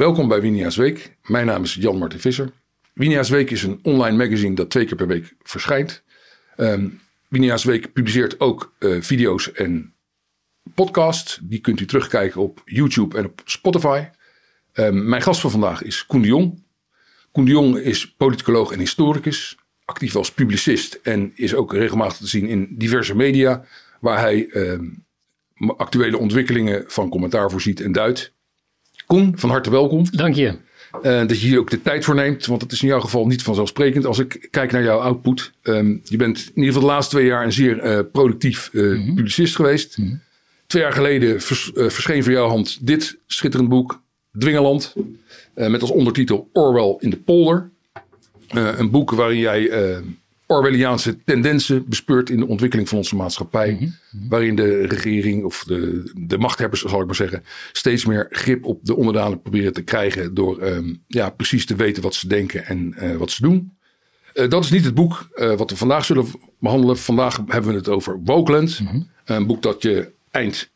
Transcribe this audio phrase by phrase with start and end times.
[0.00, 1.16] Welkom bij Winia's Week.
[1.26, 2.52] Mijn naam is Jan-Martin Visser.
[2.94, 6.02] Winia's Week is een online magazine dat twee keer per week verschijnt.
[6.56, 9.94] Um, Winia's Week publiceert ook uh, video's en
[10.74, 11.38] podcasts.
[11.42, 14.04] Die kunt u terugkijken op YouTube en op Spotify.
[14.74, 16.62] Um, mijn gast van vandaag is Koen de Jong.
[17.32, 19.58] Koen de Jong is politicoloog en historicus.
[19.84, 23.64] Actief als publicist en is ook regelmatig te zien in diverse media.
[24.00, 25.04] Waar hij um,
[25.76, 28.38] actuele ontwikkelingen van commentaar voorziet en duidt.
[29.10, 30.04] Koen, van harte welkom.
[30.10, 30.46] Dank je.
[30.46, 33.26] Uh, dat je hier ook de tijd voor neemt, want het is in jouw geval
[33.26, 34.06] niet vanzelfsprekend.
[34.06, 37.26] Als ik kijk naar jouw output, um, je bent in ieder geval de laatste twee
[37.26, 39.14] jaar een zeer uh, productief uh, mm -hmm.
[39.14, 39.98] publicist geweest.
[39.98, 40.20] Mm -hmm.
[40.66, 44.02] Twee jaar geleden vers, verscheen voor jouw hand dit schitterend boek,
[44.38, 44.94] Dwingeland,
[45.54, 47.70] met als ondertitel Orwell in de polder.
[48.48, 49.70] een boek waarin jij
[50.50, 53.70] Orwelliaanse tendensen bespeurt in de ontwikkeling van onze maatschappij.
[53.70, 54.28] Mm -hmm.
[54.28, 58.84] Waarin de regering of de, de machthebbers, zal ik maar zeggen, steeds meer grip op
[58.84, 60.34] de onderdanen proberen te krijgen.
[60.34, 63.76] Door um, ja, precies te weten wat ze denken en uh, wat ze doen.
[64.34, 66.26] Uh, dat is niet het boek uh, wat we vandaag zullen
[66.60, 66.98] behandelen.
[66.98, 68.80] Vandaag hebben we het over Wokeland.
[68.80, 69.08] Mm -hmm.
[69.24, 70.70] Een boek dat je eind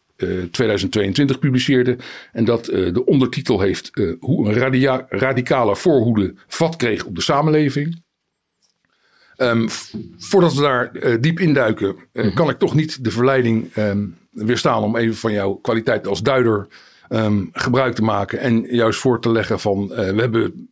[0.50, 1.96] 2022 publiceerde.
[2.32, 3.90] En dat de ondertitel heeft
[4.20, 8.02] hoe een radia radicale voorhoede vat kreeg op de samenleving.
[9.36, 9.68] Um,
[10.16, 14.82] voordat we daar uh, diep induiken, uh, kan ik toch niet de verleiding um, weerstaan
[14.82, 16.66] om even van jouw kwaliteit als duider
[17.08, 18.38] um, gebruik te maken.
[18.38, 20.68] En juist voor te leggen van uh, we hebben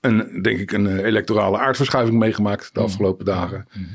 [0.00, 3.40] een, denk ik, een electorale aardverschuiving meegemaakt de afgelopen mm -hmm.
[3.40, 3.68] dagen.
[3.72, 3.86] Mm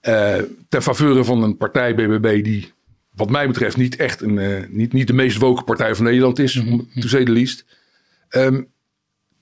[0.00, 0.56] -hmm.
[0.68, 2.72] ten faveur van een partij BBB die,
[3.14, 6.62] wat mij betreft, niet echt een, niet, niet de meest woke partij van Nederland is,
[7.00, 7.64] to say the least.
[8.30, 8.68] Um,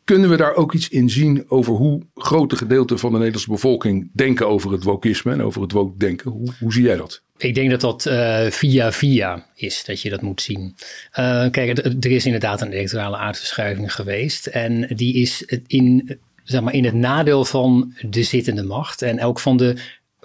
[0.04, 4.10] kunnen we daar ook iets in zien over hoe grote gedeelten van de Nederlandse bevolking
[4.12, 6.30] denken over het wokisme en over het woke denken?
[6.30, 7.22] Hoe, hoe zie jij dat?
[7.36, 10.74] Ik denk dat dat uh, via via is, dat je dat moet zien.
[11.18, 14.46] Uh, kijk, er is inderdaad een electorale aardverschuiving geweest.
[14.46, 19.40] En die is in, zeg maar, in het nadeel van de zittende macht en ook
[19.40, 19.76] van de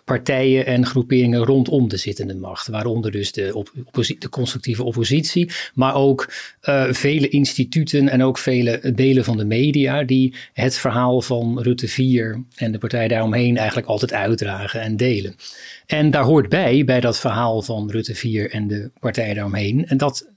[0.09, 2.67] partijen en groeperingen rondom de zittende macht.
[2.67, 3.63] Waaronder dus de,
[4.19, 6.33] de constructieve oppositie, maar ook
[6.63, 11.87] uh, vele instituten en ook vele delen van de media die het verhaal van Rutte
[11.87, 15.35] 4 en de partij daaromheen eigenlijk altijd uitdragen en delen.
[15.85, 19.97] En daar hoort bij, bij dat verhaal van Rutte 4 en de partij daaromheen, en
[19.97, 20.29] dat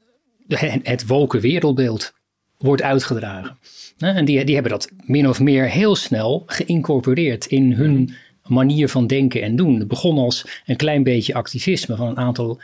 [0.82, 2.12] het woken wereldbeeld
[2.58, 3.58] wordt uitgedragen.
[3.98, 8.14] En die, die hebben dat min of meer heel snel geïncorporeerd in hun
[8.46, 9.78] manier van denken en doen.
[9.78, 12.60] Het begon als een klein beetje activisme van een aantal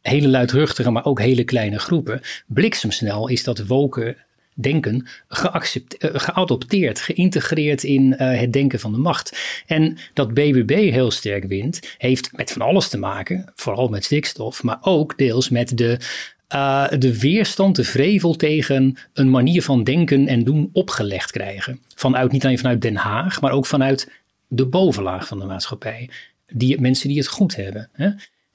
[0.00, 2.20] hele luidruchtige, maar ook hele kleine groepen.
[2.46, 4.16] Bliksemsnel is dat woken
[4.54, 5.06] denken
[5.98, 9.38] geadopteerd, geïntegreerd in uh, het denken van de macht.
[9.66, 14.62] En dat BBB heel sterk wint, heeft met van alles te maken, vooral met stikstof,
[14.62, 15.98] maar ook deels met de
[16.54, 21.80] uh, de weerstand, de vrevel tegen een manier van denken en doen opgelegd krijgen.
[21.94, 24.10] Vanuit, niet alleen vanuit Den Haag, maar ook vanuit
[24.48, 26.10] de bovenlaag van de maatschappij.
[26.46, 27.88] Die, mensen die het goed hebben.
[27.92, 28.10] Hè?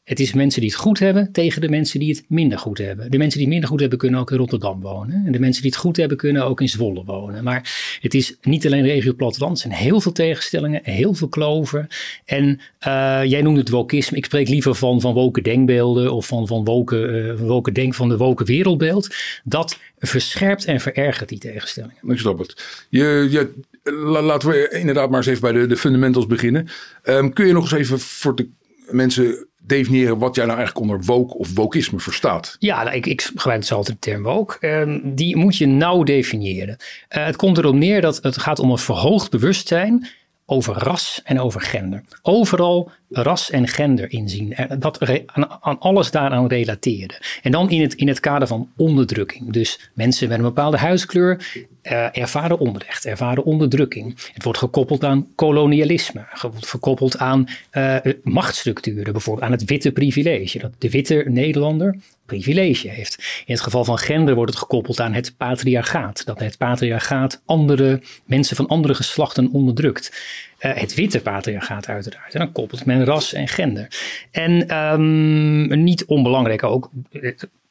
[0.10, 3.12] Het is mensen die het goed hebben tegen de mensen die het minder goed hebben.
[3.12, 5.24] De mensen die minder goed hebben kunnen ook in Rotterdam wonen.
[5.26, 7.44] En de mensen die het goed hebben kunnen ook in Zwolle wonen.
[7.44, 9.52] Maar het is niet alleen regio platteland.
[9.52, 11.88] Er zijn heel veel tegenstellingen, heel veel kloven.
[12.26, 14.18] En uh, jij noemt het wokisme.
[14.18, 18.44] Ik spreek liever van, van woke denkbeelden of van, van woke, denk van de woke
[18.44, 19.16] wereldbeeld.
[19.44, 21.98] Dat verscherpt en verergert die tegenstellingen.
[22.08, 22.86] Ik snap het.
[22.90, 23.54] Je, je,
[24.22, 26.68] laten we inderdaad maar eens even bij de, de fundamentals beginnen.
[27.04, 28.50] Um, kun je nog eens even voor de
[28.92, 32.56] mensen definiëren wat jij nou eigenlijk onder woke of wokisme verstaat?
[32.60, 34.68] Ja, nou, ik, ik gebruik dus altijd de term woke.
[34.68, 36.78] Um, die moet je nauw definiëren.
[37.10, 40.08] Uh, het komt erop neer dat het gaat om een verhoogd bewustzijn
[40.46, 42.04] over ras en over gender.
[42.22, 44.56] Overal ras en gender inzien.
[44.80, 45.26] Dat
[45.60, 47.18] aan, alles daaraan relateren.
[47.42, 49.54] En dan in het, in het kader van onderdrukking.
[49.54, 54.18] Dus mensen met een bepaalde huidskleur uh, ervaren onrecht, ervaren onderdrukking.
[54.34, 56.26] Het wordt gekoppeld aan kolonialisme,
[56.60, 60.60] gekoppeld aan uh, machtsstructuren, bijvoorbeeld aan het witte privilege.
[60.60, 61.96] Dat de witte Nederlander
[62.26, 63.44] privilege heeft.
[63.46, 66.26] In het geval van gender wordt het gekoppeld aan het patriarchaat.
[66.26, 70.12] Dat het patriarchaat andere mensen van andere geslachten onderdrukt.
[70.60, 72.34] Uh, het witte patriarchaat uiteraard.
[72.34, 73.88] En dan koppelt men ras en gender.
[74.32, 76.90] En um, niet onbelangrijk ook,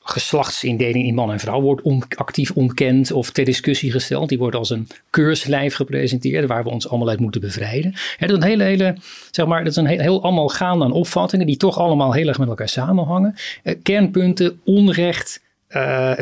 [0.00, 1.82] geslachtsindeling in man en vrouw wordt
[2.17, 4.29] actief ontkend of ter discussie gesteld.
[4.29, 7.93] Die wordt als een keurslijf gepresenteerd waar we ons allemaal uit moeten bevrijden.
[8.19, 8.96] Ja, dat is een hele, hele,
[9.31, 12.38] zeg maar, dat is een heel, allemaal gaan aan opvattingen die toch allemaal heel erg
[12.38, 13.35] met elkaar samenhangen.
[13.64, 15.40] Uh, kernpunten, onrecht,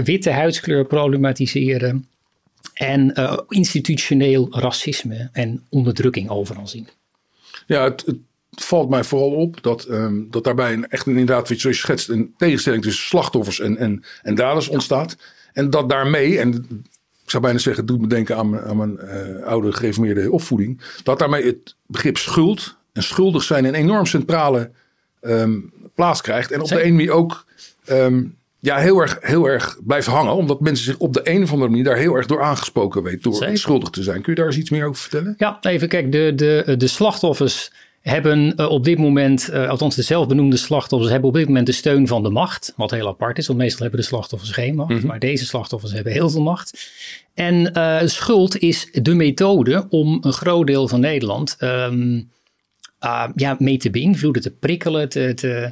[0.05, 2.07] witte huidskleur problematiseren
[2.75, 6.89] en uh, institutioneel racisme en onderdrukking overal zien.
[7.67, 11.63] Ja, het, het valt mij vooral op dat, um, dat daarbij een, echt inderdaad, zoals
[11.63, 15.17] je schetst, een tegenstelling tussen slachtoffers en, en, en daders ontstaat.
[15.53, 16.67] En dat daarmee, en
[17.23, 20.31] ik zou bijna zeggen, het doet me denken aan mijn, aan mijn eh, oude gereformeerde
[20.31, 20.81] opvoeding.
[21.03, 24.71] Dat daarmee het begrip schuld en schuldig zijn een enorm centrale
[25.21, 25.59] ehm,
[25.95, 26.51] plaats krijgt.
[26.51, 27.45] En op de een manier ook
[27.85, 28.25] ehm,
[28.59, 30.35] ja, heel, erg, heel erg blijft hangen.
[30.35, 33.23] Omdat mensen zich op de een of andere manier daar heel erg door aangesproken weten.
[33.23, 33.59] Door Zeker.
[33.59, 34.23] schuldig te zijn.
[34.23, 35.35] Kun je daar eens iets meer over vertellen?
[35.39, 37.71] Ja, even kijk, de, de, de slachtoffers
[38.01, 41.73] hebben eh, op dit moment, eh, althans de zelfbenoemde slachtoffers, hebben op dit moment de
[41.73, 42.73] steun van de macht.
[42.77, 45.03] Wat heel apart is, want meestal hebben de slachtoffers geen macht.
[45.03, 46.91] Maar deze slachtoffers hebben heel veel macht.
[47.35, 52.23] En eh, schuld is de methode om een groot deel van Nederland ehm,
[52.99, 55.71] ah, ja, mee te beïnvloeden, te prikkelen, te, te,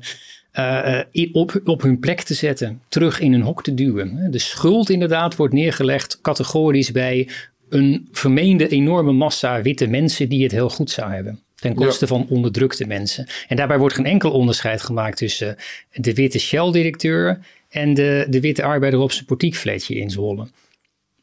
[0.54, 4.30] eh, eh, op, op hun plek te zetten, terug in een hok te duwen.
[4.30, 7.28] De schuld inderdaad wordt neergelegd categorisch bij
[7.68, 11.40] een vermeende enorme massa witte mensen die het heel goed zou hebben.
[11.54, 13.26] Ten koste van onderdrukte mensen.
[13.48, 15.56] En daarbij wordt geen enkel onderscheid gemaakt tussen
[15.92, 20.48] de witte Shell-directeur en de, de witte arbeider op zijn portiekfletje in Zwolle.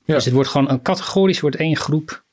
[0.06, 0.14] Ja.
[0.16, 2.24] Dus het wordt gewoon een categorisch wordt één groep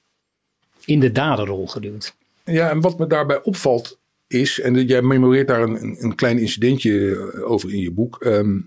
[0.84, 2.14] in de daderrol geduwd.
[2.44, 7.10] Ja, en wat me daarbij opvalt is, en jij memoreert daar een, een, klein incidentje
[7.10, 8.22] eh, over in je boek.
[8.22, 8.60] ehm,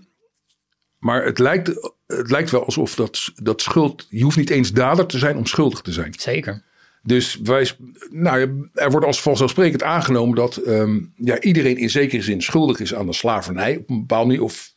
[0.98, 1.68] maar het lijkt,
[2.06, 5.46] het lijkt wel alsof dat, dat schuld, je hoeft niet eens dader te zijn om
[5.46, 6.14] schuldig te zijn.
[6.18, 6.62] Zeker.
[7.02, 7.70] Dus wij,
[8.10, 12.94] nou, er wordt als vanzelfsprekend aangenomen dat ehm, ja, iedereen in zekere zin schuldig is
[12.94, 13.76] aan de slavernij.
[13.76, 14.42] Op een bepaalde manier.
[14.42, 14.74] Of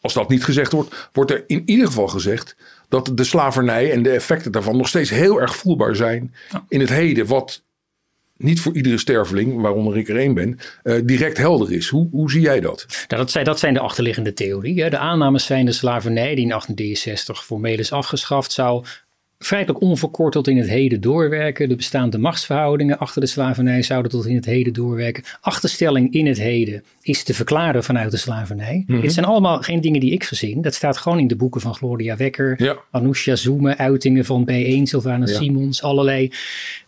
[0.00, 2.56] als dat niet gezegd wordt, wordt er in ieder geval gezegd
[2.88, 6.34] dat de slavernij en de effecten daarvan nog steeds heel erg voelbaar zijn
[6.68, 7.26] in het heden.
[7.26, 7.62] Wat
[8.42, 11.88] niet voor iedere sterveling, waaronder ik er één ben, eh, direct helder is.
[11.88, 12.86] Hoe, hoe zie jij dat?
[12.88, 14.90] Nou, dat, zijn, dat zijn de achterliggende theorieën.
[14.90, 18.84] De aannames zijn de slavernij die in 1863 formeel is afgeschaft, zou
[19.44, 21.68] feitelijk onverkort tot in het heden doorwerken.
[21.68, 25.24] De bestaande machtsverhoudingen achter de slavernij zouden tot in het heden doorwerken.
[25.40, 28.84] Achterstelling in het heden is te verklaren vanuit de slavernij.
[28.86, 30.62] Dit zijn allemaal geen dingen die ik verzin.
[30.62, 32.76] Dat staat gewoon in de boeken van Gloria Wekker, Ja.
[32.90, 35.34] Anousha Zoemen, uitingen van B1, Sylvana Ja.
[35.34, 35.82] Simons.
[35.82, 36.32] Allerlei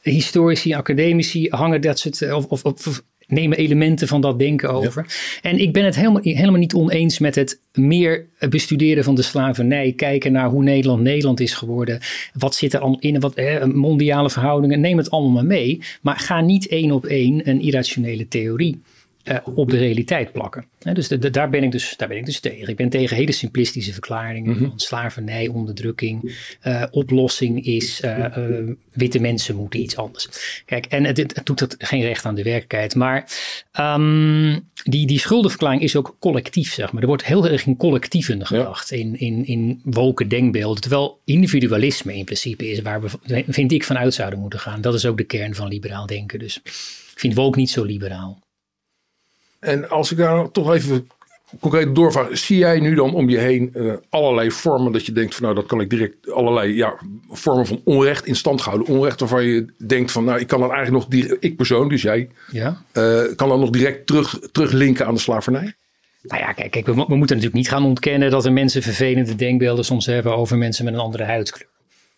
[0.03, 3.03] historici, academici hangen dat soort, of, of, of
[3.35, 5.07] nemen elementen van dat denken over.
[5.43, 9.93] En ik ben het helemaal, helemaal niet oneens met het meer bestuderen van de slavernij.
[9.93, 12.01] Kijken naar hoe Nederland Nederland is geworden.
[12.33, 14.81] Wat zit er al in, wat, eh, mondiale verhoudingen.
[14.81, 15.81] Neem het allemaal maar mee.
[16.03, 18.83] Maar ga niet één op één een irrationele theorie
[19.25, 20.65] eh, op de realiteit plakken.
[20.93, 22.69] Dus de, de- daar, ben ik dus, daar ben ik dus tegen.
[22.69, 26.37] Ik ben tegen hele simplistische verklaringen van slavernij, onderdrukking.
[26.61, 28.27] Eh, oplossing is eh,
[28.93, 30.63] witte mensen moeten iets anders.
[30.67, 32.95] Kijk, en het, het doet het geen recht aan de werkelijkheid.
[32.95, 33.31] Maar
[33.73, 37.03] ehm, die, die schuldenverklaring is ook collectief, zeg maar.
[37.03, 40.81] Er wordt heel erg in collectieven gedacht, in, in, in woke denkbeelden.
[40.81, 44.81] Terwijl individualisme in principe is waar we, vind ik, vanuit zouden moeten gaan.
[44.81, 46.39] Dat is ook de kern van liberaal denken.
[46.39, 46.61] Dus
[47.15, 48.43] ik vind woke niet zo liberaal.
[49.65, 51.09] En als ik daar toch even
[51.61, 52.39] concreet doorvraag.
[52.39, 55.55] Zie jij nu dan om je heen eh, allerlei vormen dat je denkt van nou
[55.55, 56.95] dat kan ik direct allerlei ja,
[57.29, 58.87] vormen van onrecht in stand houden.
[58.87, 62.03] Onrecht waarvan je denkt van nou ik kan dat eigenlijk nog, direct, ik persoon dus
[62.03, 62.83] jij, Ja?
[62.93, 65.75] eh, kan dat nog direct terug, teruglinken aan de slavernij?
[66.23, 69.35] Nou ja, kijk, kijk we, we moeten natuurlijk niet gaan ontkennen dat er mensen vervelende
[69.35, 71.69] denkbeelden soms hebben over mensen met een andere huidskleur.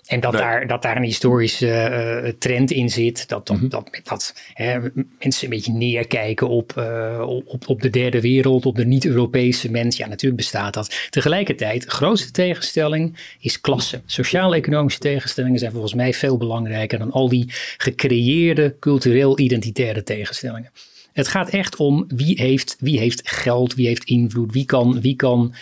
[0.06, 0.40] En dat, Nee.
[0.40, 3.28] daar, dat daar een historische eh, trend in zit.
[3.28, 4.78] Dat, dat, dat, dat hè,
[5.18, 9.96] mensen een beetje neerkijken op, eh, op, op de derde wereld, op de niet-Europese mens.
[9.96, 11.06] Ja, natuurlijk bestaat dat.
[11.10, 14.00] Tegelijkertijd, de grootste tegenstelling is klasse.
[14.06, 20.70] Sociaal-economische tegenstellingen zijn volgens mij veel belangrijker dan al die gecreëerde cultureel-identitaire tegenstellingen.
[21.12, 25.16] Het gaat echt om wie heeft, wie heeft geld, wie heeft invloed, wie kan, wie
[25.16, 25.54] kan,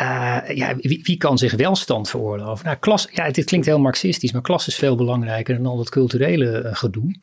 [0.00, 2.64] eh, ja, wie, wie kan zich welstand veroorloven.
[2.64, 5.90] Nou, klas, ja, dit klinkt heel marxistisch, maar klas is veel belangrijker dan al dat
[5.90, 7.14] culturele eh, gedoe.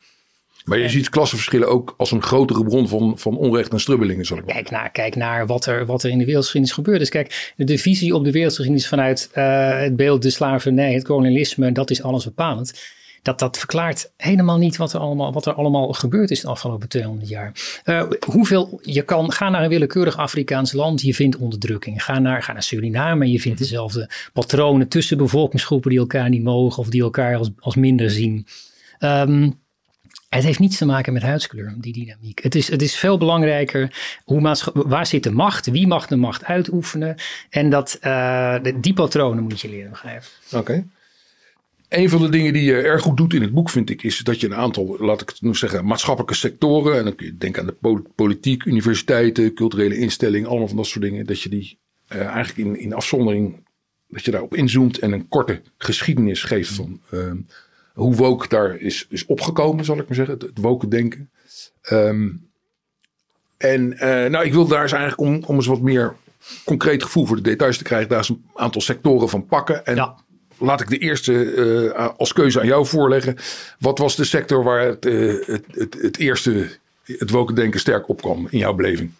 [0.64, 4.38] Maar je ziet klassenverschillen ook als een grotere bron van, van onrecht en strubbelingen, zal
[4.38, 7.08] ik maar Kijk naar, kijk naar wat, er, wat er in de wereldgeschiedenis gebeurd is.
[7.08, 11.90] Kijk, de visie op de wereldgeschiedenis vanuit eh, het beeld de slavernij, het kolonialisme, dat
[11.90, 12.96] is alles bepalend.
[13.22, 16.88] Dat, dat verklaart helemaal niet wat er allemaal, wat er allemaal gebeurd is de afgelopen
[16.88, 17.52] 200 jaar.
[17.84, 22.04] Eh, hoeveel, je kan, ga naar een willekeurig Afrikaans land, je vindt onderdrukking.
[22.04, 26.78] Ga naar, ga naar Suriname, je vindt dezelfde patronen tussen bevolkingsgroepen die elkaar niet mogen
[26.78, 28.46] of die elkaar als, als minder zien.
[28.98, 29.50] Ehm,
[30.28, 32.42] het heeft niets te maken met huidskleur, die dynamiek.
[32.42, 36.44] Het is, het is veel belangrijker hoe waar zit de macht, wie mag de macht
[36.44, 37.16] uitoefenen.
[37.50, 40.28] En dat, eh, die patronen moet je leren begrijpen.
[40.52, 40.84] Oké.
[41.88, 44.18] Een van de dingen die je erg goed doet in het boek, vind ik, is
[44.18, 46.98] dat je een aantal, laat ik het nu zeggen, maatschappelijke sectoren.
[46.98, 50.86] En dan kun je denken aan de po- politiek, universiteiten, culturele instellingen, allemaal van dat
[50.86, 51.26] soort dingen.
[51.26, 53.66] Dat je die eh, eigenlijk in, in afzondering,
[54.08, 57.36] dat je daarop inzoomt en een korte geschiedenis geeft van ehm,
[57.94, 60.34] hoe woke daar is, is opgekomen, zal ik maar zeggen.
[60.34, 61.30] Het, het woke denken.
[61.82, 62.28] Ehm,
[63.56, 66.16] en eh, nou, ik wil daar eens eigenlijk om, om eens wat meer
[66.64, 68.08] concreet gevoel voor de details te krijgen.
[68.08, 69.86] Daar eens een aantal sectoren van pakken.
[69.86, 70.26] En Ja.
[70.58, 73.36] Laat ik de eerste als keuze aan jou voorleggen.
[73.78, 76.68] Wat was de sector waar het, het, het, het, eerste
[77.04, 79.10] het wokendenken sterk opkwam in jouw beleving?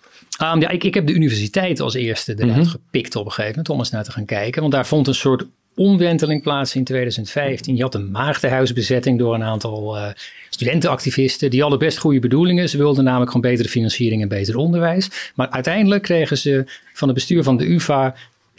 [0.43, 2.69] Um, ja, ik, ik heb de universiteit als eerste eruit mhm.
[2.69, 4.61] gepikt op een gegeven moment om eens naar te gaan kijken.
[4.61, 5.45] Want daar vond een soort
[5.79, 7.77] omwenteling plaats in 2015.
[7.77, 10.09] Je had een maagdenhuisbezetting door een aantal uh,
[10.51, 11.51] studentenactivisten.
[11.51, 12.69] Die hadden best goede bedoelingen.
[12.69, 15.33] Ze wilden namelijk gewoon betere financiering en beter onderwijs.
[15.35, 18.15] Maar uiteindelijk kregen ze van het bestuur van de UvA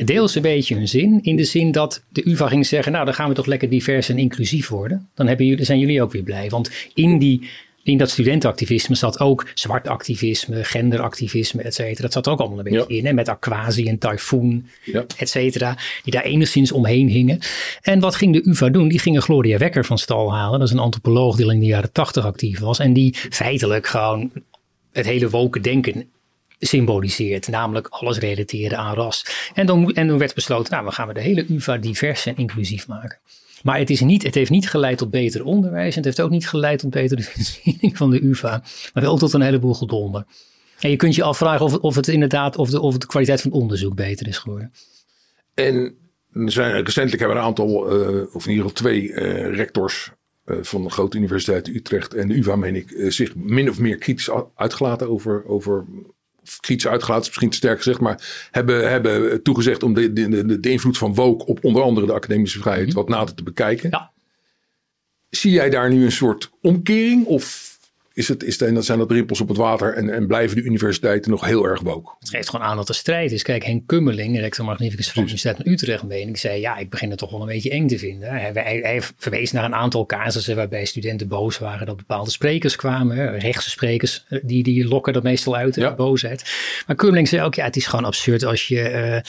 [0.06, 1.20] deels een beetje hun zin.
[1.22, 4.10] In de zin dat de UvA ging zeggen, nou dan gaan we toch lekker divers
[4.10, 5.10] en inclusief worden.
[5.16, 6.50] Dan hebben jullie, zijn jullie ook weer blij.
[6.50, 7.50] Want in die
[7.84, 12.02] in dat studentenactivisme zat ook zwart activisme, genderactivisme, et cetera.
[12.02, 13.06] Dat zat ook allemaal een beetje in.
[13.06, 13.14] Hè?
[13.14, 15.06] Met Aquasi en Typhoon, ja.
[15.18, 15.78] et cetera.
[16.04, 17.40] Die daar enigszins omheen hingen.
[17.82, 18.88] En wat ging de UvA doen?
[18.88, 20.60] Die gingen Gloria Wekker van stal halen.
[20.60, 22.80] Dat is een antropoloog die in de jaren tachtig actief was.
[22.80, 24.32] En die feitelijk gewoon
[24.92, 26.10] het hele woken denken
[26.60, 27.48] symboliseert.
[27.48, 29.26] Namelijk alles relateren aan ras.
[29.54, 32.38] En dan, en dan werd besloten, nou, we gaan we de hele UvA divers en
[32.38, 33.20] inclusief maken.
[33.64, 35.90] Maar het, is niet, het heeft niet geleid tot beter onderwijs.
[35.90, 38.64] En het heeft ook niet geleid tot betere financiering van de UvA.
[38.94, 40.26] Maar wel tot een heleboel gedonder.
[40.80, 43.52] En je kunt je afvragen of, of het inderdaad, of de, of de kwaliteit van
[43.52, 44.72] onderzoek beter is geworden.
[45.54, 45.96] En
[46.34, 50.12] zijn, recentelijk hebben een aantal, uh, of in ieder geval twee uh, rectors
[50.46, 53.98] uh, van de grote universiteit Utrecht en de UvA, meen ik, zich min of meer
[53.98, 55.86] kritisch uitgelaten over, over
[56.60, 60.60] kritisch uitgelaten, is misschien te sterk gezegd, maar hebben, hebben toegezegd om de, de, de,
[60.60, 62.96] de invloed van woke op onder andere de academische vrijheid mhm.
[62.96, 63.90] wat nader te bekijken.
[63.90, 64.12] Ja.
[65.30, 67.69] Zie jij daar nu een soort omkering of
[68.20, 71.32] is het, is het, zijn dat rimpels op het water en, en blijven de universiteiten
[71.32, 72.12] nog heel erg woke?
[72.20, 73.44] Het geeft gewoon aan dat er strijd is.
[73.44, 76.90] Kijk, Henk Kummerling, rector magnificus van de Universiteit van Utrecht, meen ik, zei ja, ik
[76.90, 78.30] begin het toch wel een beetje eng te vinden.
[78.30, 82.76] Hij, hij, hij verwees naar een aantal casussen waarbij studenten boos waren dat bepaalde sprekers
[82.76, 85.96] kwamen, rechtse sprekers, eh, die, die lokken dat meestal uit, ja.
[85.96, 86.44] boosheid.
[86.88, 89.22] Maar Kummerling zei ook, ja, het is gewoon absurd als je,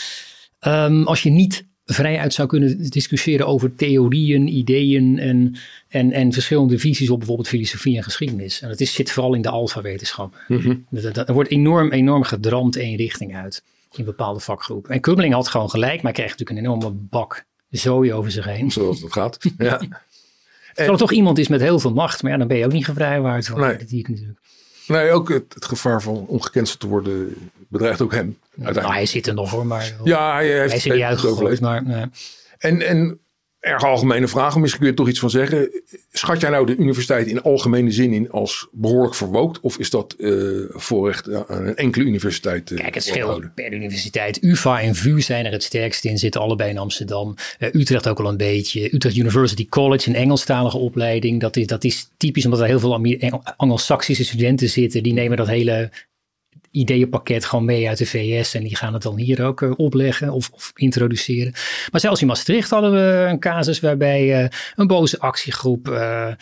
[0.63, 5.55] uh, um, als je niet vrijuit zou kunnen discussiëren over theorieën, ideeën en,
[5.89, 8.61] en, en verschillende visies op bijvoorbeeld filosofie en geschiedenis.
[8.61, 10.35] En dat is, zit vooral in de alfa-wetenschap.
[10.49, 14.91] Mm Er wordt enorm, enorm gedramd één richting uit in bepaalde vakgroepen.
[14.91, 18.71] En Kummeling had gewoon gelijk, maar kreeg natuurlijk een enorme bak zooi over zich heen.
[18.71, 19.81] Zoals het gaat, ja.
[20.75, 22.73] Terwijl er toch iemand is met heel veel macht, maar ja, dan ben je ook
[22.73, 23.77] niet gevrijwaard nee.
[23.77, 24.39] kritiek natuurlijk.
[24.87, 27.35] Nee, ook het, het gevaar van ongecanceld te worden
[27.71, 28.39] bedreigt ook hem.
[28.55, 31.61] Nou, hij zit er nog hoor, maar ja, hij, heeft hij is er niet uitgegooid.
[31.61, 32.05] Maar, nee.
[32.59, 33.21] En, en
[33.61, 35.83] erg algemene vraag, misschien kun je er toch iets van zeggen.
[36.13, 39.61] Schat jij nou de universiteit in algemene zin in als behoorlijk verwookt?
[39.61, 42.71] Of is dat uh, voorrecht aan een enkele universiteit?
[42.71, 44.43] Uh, Kijk, het scheelt per universiteit.
[44.43, 47.35] UvA en VU zijn er het sterkst in, zitten allebei in Amsterdam.
[47.59, 48.95] Uh, Utrecht ook al een beetje.
[48.95, 51.41] Utrecht University College, een Engelstalige opleiding.
[51.41, 53.01] Dat is, dat is typisch omdat er heel veel
[53.57, 55.03] Anglo-Saxische studenten zitten.
[55.03, 55.91] Die nemen dat hele
[56.71, 60.33] ideeënpakket gewoon mee uit de VS en die gaan het dan hier ook uh, opleggen
[60.33, 61.53] of, of, introduceren.
[61.91, 66.33] Maar zelfs in Maastricht hadden we een casus waarbij uh, een boze actiegroep uh,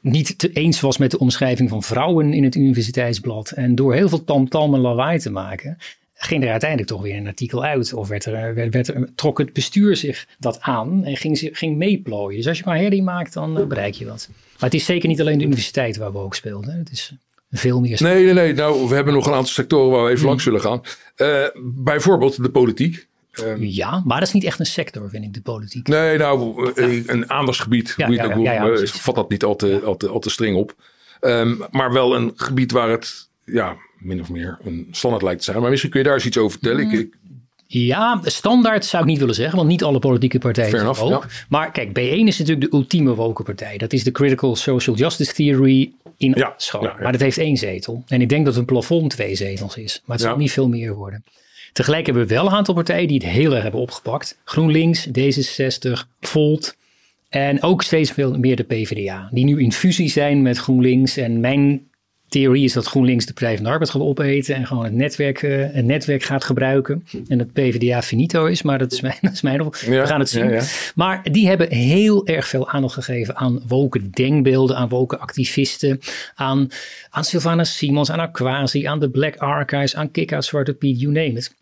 [0.00, 3.50] niet te eens was met de omschrijving van vrouwen in het universiteitsblad.
[3.50, 5.78] En door heel veel tamtam en lawaai te maken,
[6.14, 7.92] ging er uiteindelijk toch weer een artikel uit.
[7.92, 11.76] Of werd er, werd, werd er, trok het bestuur zich dat aan en ging, ging
[11.76, 12.36] meeplooien.
[12.36, 14.28] Dus als je maar herrie maakt, dan bereik je wat.
[14.30, 16.78] Maar het is zeker niet alleen de universiteit waar we ook speelden.
[16.78, 17.12] Het is
[17.50, 18.02] veel meer.
[18.02, 18.54] Nee, nee, nee.
[18.54, 20.80] Nou, we hebben nog een aantal sectoren waar we even langs zullen gaan.
[21.16, 23.08] Uh, bijvoorbeeld de politiek.
[23.40, 25.88] Um, ja, maar dat is niet echt een sector, vind ik, de politiek.
[25.88, 27.02] Nee, nou, ja.
[27.06, 27.94] een aandachtsgebied.
[27.96, 30.74] Ja, ja, ja, vat dat niet al te, al te, al te streng op.
[31.20, 35.44] Um, maar wel een gebied waar het ja, min of meer een standaard lijkt te
[35.44, 35.60] zijn.
[35.60, 36.86] Maar misschien kun je daar eens iets over vertellen.
[36.86, 36.92] Mm.
[36.92, 37.14] Ik,
[37.72, 41.26] ja, standaard zou ik niet willen zeggen, want niet alle politieke partijen zijn woke.
[41.48, 43.78] Maar kijk, B1 is natuurlijk de ultieme woke partij.
[43.78, 46.82] Dat is de Critical Social Justice Theory in ja, school.
[46.82, 48.04] Maar dat heeft één zetel.
[48.06, 50.02] En ik denk dat een plafond twee zetels is.
[50.04, 51.24] Maar het zal niet veel meer worden.
[51.72, 54.38] Tegelijk hebben we wel een aantal partijen die het heel erg hebben opgepakt.
[54.44, 56.76] GroenLinks, D66, Volt.
[57.28, 59.28] En ook steeds veel meer de PvdA.
[59.32, 61.16] Die nu in fusie zijn met GroenLinks.
[61.16, 61.89] En mijn
[62.30, 65.42] theorie is dat GroenLinks de Partij van de Arbeid gaat opeten en gewoon het netwerk,
[65.42, 67.06] uh, het netwerk gaat gebruiken.
[67.28, 70.28] En dat PvdA finito is, maar dat is mijn, dat is mijn We gaan het
[70.28, 70.50] zien.
[70.50, 70.62] Ja,
[70.94, 76.00] maar die hebben heel erg veel aandacht gegeven aan woke denkbeelden, aan woke activisten,
[76.34, 76.68] aan,
[77.10, 81.32] aan Sylvana Simons, aan Aquasi, aan de Black Archives, aan Kick Zwarte Piet, you name
[81.32, 81.54] it.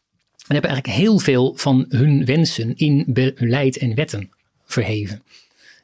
[0.47, 4.31] En hebben eigenlijk heel veel van hun wensen in beleid en wetten
[4.65, 5.23] verheven.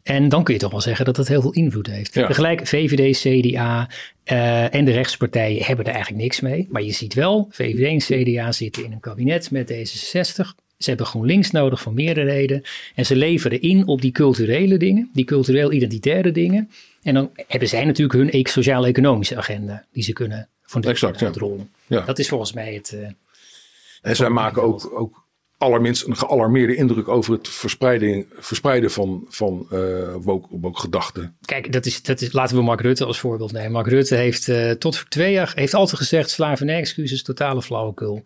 [0.05, 2.13] En dan kun je toch wel zeggen dat het heel veel invloed heeft.
[2.13, 3.89] Tegelijk VVD, CDA
[4.33, 6.67] uh, en de rechtspartijen hebben er eigenlijk niks mee.
[6.71, 10.63] Maar je ziet wel, VVD en CDA zitten in een kabinet met D66.
[10.79, 12.63] Ze hebben GroenLinks nodig voor meerdere reden.
[12.95, 16.71] En ze leveren in op die culturele dingen, die cultureel-identitaire dingen.
[17.03, 21.21] En dan hebben zij natuurlijk hun sociaal-economische agenda die ze kunnen van de exact.
[21.87, 22.01] Ja.
[22.01, 22.93] Dat is volgens mij het.
[22.95, 23.09] Uh,
[24.03, 25.24] en zij maken ook, ook
[25.59, 31.37] allerminst een gealarmeerde indruk over het verspreiden, verspreiden van, van uh, woke, gedachten.
[31.41, 33.73] Kijk, dat is, dat is, laten we Mark Rutte als voorbeeld nemen.
[33.73, 38.23] Mark Rutte heeft uh, tot twee jaar heeft altijd gezegd: slavernij-excuses, totale flauwekul.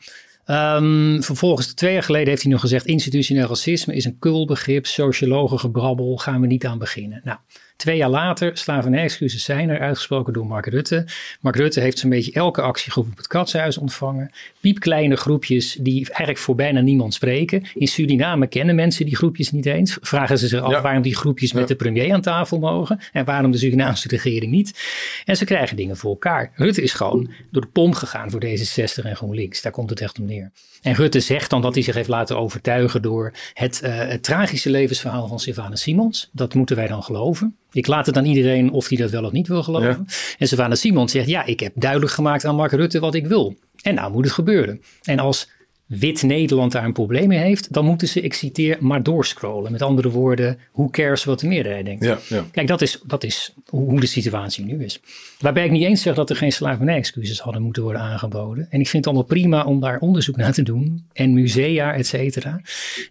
[0.46, 5.58] Um, vervolgens, twee jaar geleden, heeft hij nog gezegd: institutioneel racisme is een kulbegrip, sociologen
[5.58, 7.20] gebrabbel, gaan we niet aan beginnen.
[7.24, 7.38] Nou,
[7.78, 11.06] Twee jaar later, slavernij-excuses zijn er, uitgesproken door Mark Rutte.
[11.40, 14.30] Mark Rutte heeft zo'n beetje elke actiegroep op het katshuis ontvangen.
[14.60, 17.62] Piepkleine groepjes die eigenlijk voor bijna niemand spreken.
[17.74, 19.98] In Suriname kennen mensen die groepjes niet eens.
[20.00, 23.00] Vragen ze zich af waarom die groepjes met de premier aan tafel mogen.
[23.12, 24.80] En waarom de Surinaamse regering niet.
[25.24, 26.52] En ze krijgen dingen voor elkaar.
[26.54, 29.62] Rutte is gewoon door de pomp gegaan voor deze 60 en GroenLinks.
[29.62, 30.50] Daar komt het echt om neer.
[30.82, 34.70] En Rutte zegt dan dat hij zich heeft laten overtuigen door het, uh, het tragische
[34.70, 36.30] levensverhaal van Sylvana Simons.
[36.32, 37.56] Dat moeten wij dan geloven.
[37.78, 40.06] Ik laat het aan iedereen of hij dat wel of niet wil geloven.
[40.38, 43.56] En Savannah Simons zegt, ja, ik heb duidelijk gemaakt aan Mark Rutte wat ik wil.
[43.82, 44.82] En nou moet het gebeuren.
[45.02, 45.50] En als
[45.86, 49.72] wit Nederland daar een probleem mee heeft, dan moeten ze, ik citeer, maar doorscrollen.
[49.72, 52.04] Met andere woorden, hoe cares wat de meerderheid denkt.
[52.04, 52.44] Ja, ja.
[52.50, 55.00] Kijk, dat is, dat is hoe de situatie nu is.
[55.38, 58.66] Waarbij ik niet eens zeg dat er geen slavernij-excuses hadden moeten worden aangeboden.
[58.70, 61.06] En ik vind het allemaal prima om daar onderzoek naar te doen.
[61.12, 62.60] En musea, et cetera.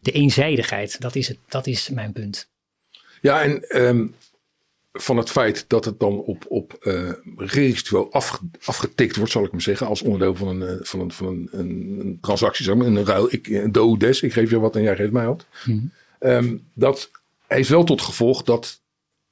[0.01, 2.49] De eenzijdigheid, dat is, het, dat is mijn punt.
[3.21, 4.13] Ja, en um,
[5.01, 8.11] van het feit dat het dan op, op uh, regeringsniveau
[8.65, 11.49] afgetikt wordt, zal ik maar zeggen, als onderdeel van een, uh, van een, van een,
[11.51, 14.81] een, transactie, zeg maar, een ruil, ik, een do des, ik geef je wat en
[14.81, 15.45] jij geeft mij wat.
[15.63, 15.91] Hmm.
[16.19, 17.11] Um, dat
[17.47, 18.81] heeft wel tot gevolg dat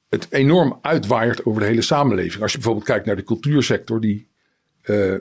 [0.08, 2.42] het enorm uitwaait over de hele samenleving.
[2.42, 4.28] Als je bijvoorbeeld kijkt naar de cultuursector, die
[4.82, 5.14] uh,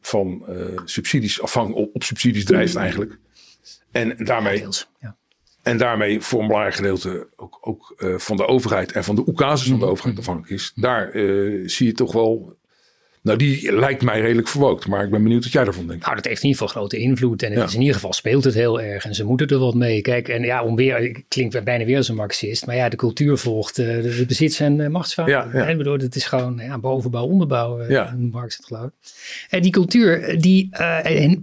[0.00, 0.46] van
[0.84, 3.18] subsidies afhang op, op subsidies drijft eigenlijk.
[3.90, 4.66] En daarmee.
[5.00, 5.16] Ja,
[5.62, 9.24] en daarmee voor een belangrijk gedeelte ook, ook uh, van de overheid en van de
[9.26, 9.92] oekases van de mhm.
[9.92, 10.72] overheid afhankelijk is.
[10.74, 12.57] Daar uh, zie je toch wel
[13.28, 14.86] nou, die lijkt mij redelijk verwookt.
[14.86, 16.04] Maar ik ben benieuwd wat jij ervan denkt.
[16.04, 17.42] Nou, dat heeft in ieder geval grote invloed.
[17.42, 19.04] En het is in ieder geval speelt het heel erg.
[19.04, 20.00] En ze moeten er wat mee.
[20.00, 22.66] Kijk, en ja, om weer, klinkt bijna weer als een marxist.
[22.66, 25.26] Maar ja, de cultuur volgt uh, de, bezits- en uh.
[25.26, 27.80] Ja, bedoel, het is gewoon ja, bovenbouw, onderbouw.
[27.80, 28.16] Uh, ja.
[28.18, 28.90] Marx het geloof
[29.48, 30.68] En die cultuur, die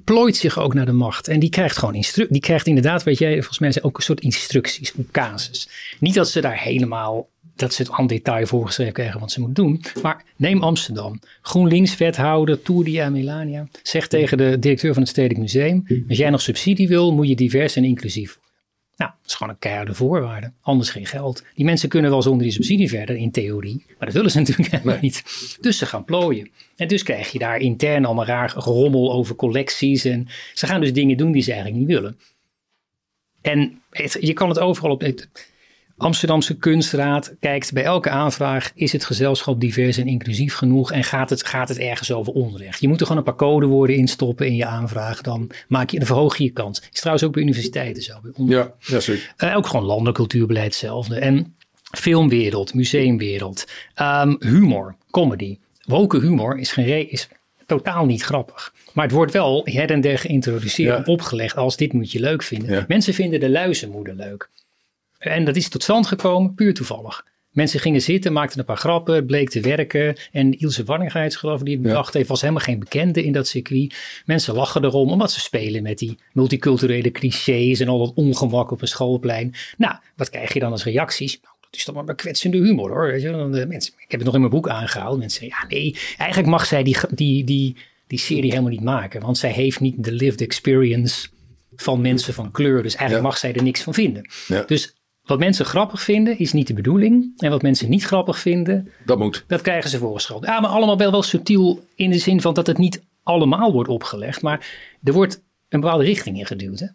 [0.04, 1.28] plooit zich ook naar de macht.
[1.28, 2.34] En die krijgt gewoon instructies.
[2.34, 5.70] Die krijgt inderdaad, weet jij, volgens mij ook een soort instructies, op casus.
[6.00, 9.64] Niet dat ze daar helemaal dat ze het aan detail voorgeschreven krijgen wat ze moeten
[9.64, 9.84] doen.
[10.02, 11.20] Maar neem Amsterdam.
[11.42, 16.88] GroenLinks-wethouder Touria Melania zegt tegen de directeur van het Stedelijk Museum: Als jij nog subsidie
[16.88, 18.46] wil, moet je divers en inclusief worden.
[18.98, 20.52] Nou, dat is gewoon een keiharde voorwaarde.
[20.62, 21.44] Anders geen geld.
[21.56, 23.84] Die mensen kunnen wel zonder die subsidie verder, in theorie.
[23.88, 25.24] Maar dat willen ze natuurlijk helemaal niet.
[25.62, 26.50] Dus ze gaan plooien.
[26.76, 30.06] En dus krijg je daar intern allemaal raar gerommel over collecties.
[30.06, 32.20] En ze gaan dus dingen doen die ze eigenlijk niet willen.
[33.42, 33.82] En
[34.20, 35.04] je kan het overal op.
[35.98, 41.30] Amsterdamse Kunstraad kijkt bij elke aanvraag: is het gezelschap divers en inclusief genoeg en gaat
[41.30, 42.80] het, gaat het ergens over onrecht?
[42.80, 46.08] Je moet er gewoon een paar codewoorden instoppen in je aanvraag, dan, maak je, dan
[46.08, 46.82] verhoog je je kans.
[46.92, 48.14] Is trouwens ook bij universiteiten zo.
[48.36, 49.34] ja, ja, zeker.
[49.38, 51.20] Uh, ook gewoon landelijk cultuurbeleid hetzelfde.
[51.20, 51.56] En
[51.98, 53.68] filmwereld, museumwereld,
[54.02, 55.58] um, humor, comedy.
[55.86, 57.30] Woke humor is, geen is
[57.66, 58.74] totaal niet grappig.
[58.94, 62.86] Maar het wordt wel her en der geïntroduceerd opgelegd als dit moet je leuk vinden.
[62.88, 64.50] Mensen vinden de luizenmoeder leuk.
[65.32, 67.24] En dat is tot stand gekomen puur toevallig.
[67.56, 70.16] Mensen gingen zitten, maakten een paar grappen, bleek te werken.
[70.32, 73.48] En Ilse Warningheids, geloof ik, die het bedacht heeft, was helemaal geen bekende in dat
[73.48, 73.96] circuit.
[74.26, 78.82] Mensen lachen erom, omdat ze spelen met die multiculturele clichés en al dat ongemak op
[78.82, 79.54] een schoolplein.
[79.78, 81.40] Nou, wat krijg je dan als reacties?
[81.42, 83.08] Nou, dat is toch maar kwetsende humor hoor.
[83.08, 83.32] Weet je?
[83.32, 85.20] Dan de mensen, ik heb het nog in mijn boek aangehaald.
[85.20, 87.76] Mensen zeggen, ja nee, eigenlijk mag zij die, die, die,
[88.08, 89.22] die serie helemaal niet maken.
[89.22, 91.28] Want zij heeft niet de lived experience
[91.76, 92.84] van mensen van kleur.
[92.84, 94.30] Dus eigenlijk mag zij er niks van vinden.
[94.48, 94.64] Ja.
[94.68, 94.95] Dus
[95.26, 97.34] wat mensen grappig vinden is niet de bedoeling.
[97.38, 99.44] En wat mensen niet grappig vinden, dat moet.
[99.48, 100.46] Dat krijgen ze voorgeschoteld.
[100.46, 103.90] Ja, maar allemaal wel, wel subtiel in de zin van dat het niet allemaal wordt
[103.90, 104.42] opgelegd.
[104.42, 104.68] Maar
[105.04, 106.80] er wordt een bepaalde richting in geduwd.
[106.80, 106.88] Hè?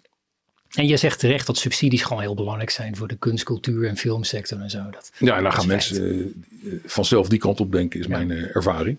[0.71, 3.97] En je zegt terecht dat subsidies gewoon heel belangrijk zijn voor de kunst, cultuur en
[3.97, 4.91] filmsector en zo.
[4.91, 8.57] Dat, ja, en dan gaan mensen uh, vanzelf die kant op denken, is mijn uh,
[8.57, 8.99] ervaring.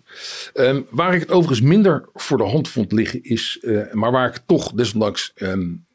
[0.54, 4.28] Um, waar ik het overigens minder voor de hand vond liggen is, uh, maar waar
[4.28, 5.86] ik toch desondanks um,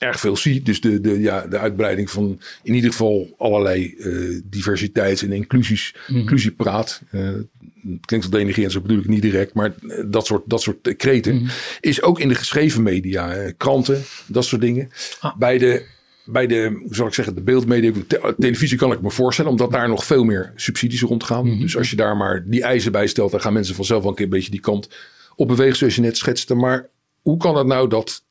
[0.00, 0.62] erg veel zie.
[0.62, 5.94] Dus de, de, ja, de uitbreiding van in ieder geval allerlei uh, diversiteits- en inclusies,
[6.08, 6.16] mm.
[6.16, 7.02] inclusiepraat.
[7.12, 9.54] Uh, het klinkt wel denigrerend, zo bedoel ik niet direct.
[9.54, 11.48] Maar eh, dat soort, dat soort kreten mm.
[11.80, 13.52] is ook in de geschreven media.
[13.56, 14.90] kranten, dat soort dingen.
[15.20, 15.36] Ah.
[15.36, 15.84] Bij de
[16.24, 19.70] bij de, hoe zal ik zeggen, de beeldmedia, de televisie kan ik me voorstellen, omdat
[19.70, 21.46] daar nog veel meer subsidies rondgaan.
[21.46, 24.10] Mm Dus als je daar maar die eisen bij stelt, dan gaan mensen vanzelf wel
[24.10, 24.88] een keer een beetje die kant
[25.36, 26.54] op bewegen, zoals je net schetste.
[26.54, 26.88] Maar
[27.22, 28.24] hoe kan het nou dat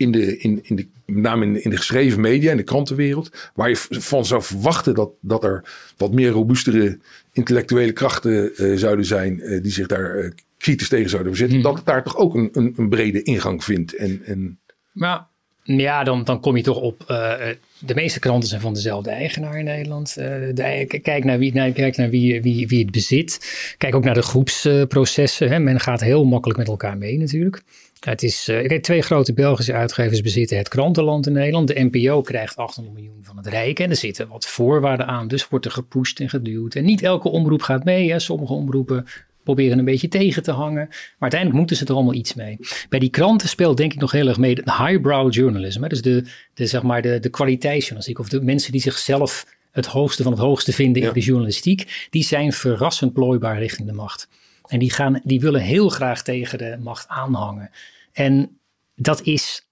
[0.00, 3.50] in de, in, in de, met name in, in de geschreven media, in de krantenwereld,
[3.54, 5.64] waar je van zou verwachten dat, dat er
[5.96, 6.98] wat meer robuustere
[7.32, 11.62] intellectuele krachten uh, zouden zijn, uh, die zich daar uh, kritisch tegen zouden verzetten, mm.
[11.64, 13.94] dat het daar toch ook een, een, een, brede ingang vindt.
[13.94, 14.58] En, en...
[14.92, 15.26] Maar
[15.62, 17.04] Ja, dan, dan kom je toch op.
[17.08, 17.32] Uh,
[17.78, 20.14] de meeste kranten zijn van dezelfde eigenaar in Nederland.
[20.14, 23.38] De, kijk naar, wie, kijk naar wie, wie, wie het bezit.
[23.78, 25.64] Kijk ook naar de groepsprocessen.
[25.64, 27.62] Men gaat heel makkelijk met elkaar mee natuurlijk.
[28.00, 31.68] Het is, uh, twee grote Belgische uitgevers bezitten het krantenland in Nederland.
[31.68, 35.28] De NPO krijgt 800 miljoen van het Rijk en er zitten wat voorwaarden aan.
[35.28, 36.74] Dus wordt er gepusht en geduwd.
[36.74, 38.10] En niet elke omroep gaat mee.
[38.10, 38.18] Hè.
[38.18, 39.06] Sommige omroepen
[39.44, 40.86] proberen een beetje tegen te hangen.
[40.88, 42.58] Maar uiteindelijk moeten ze er allemaal iets mee.
[42.88, 45.82] Bij die kranten speelt denk ik nog heel erg mee het highbrow journalism.
[45.82, 45.88] Hè?
[45.88, 46.24] Dus de,
[46.54, 50.40] de, zeg maar de, de kwaliteitsjournalistiek of de mensen die zichzelf het hoogste van het
[50.40, 52.06] hoogste vinden in de journalistiek.
[52.10, 54.28] Die zijn verrassend plooibaar richting de macht.
[54.66, 57.70] En die, gaan, die willen heel graag tegen de macht aanhangen.
[58.12, 58.58] En
[58.94, 59.69] dat is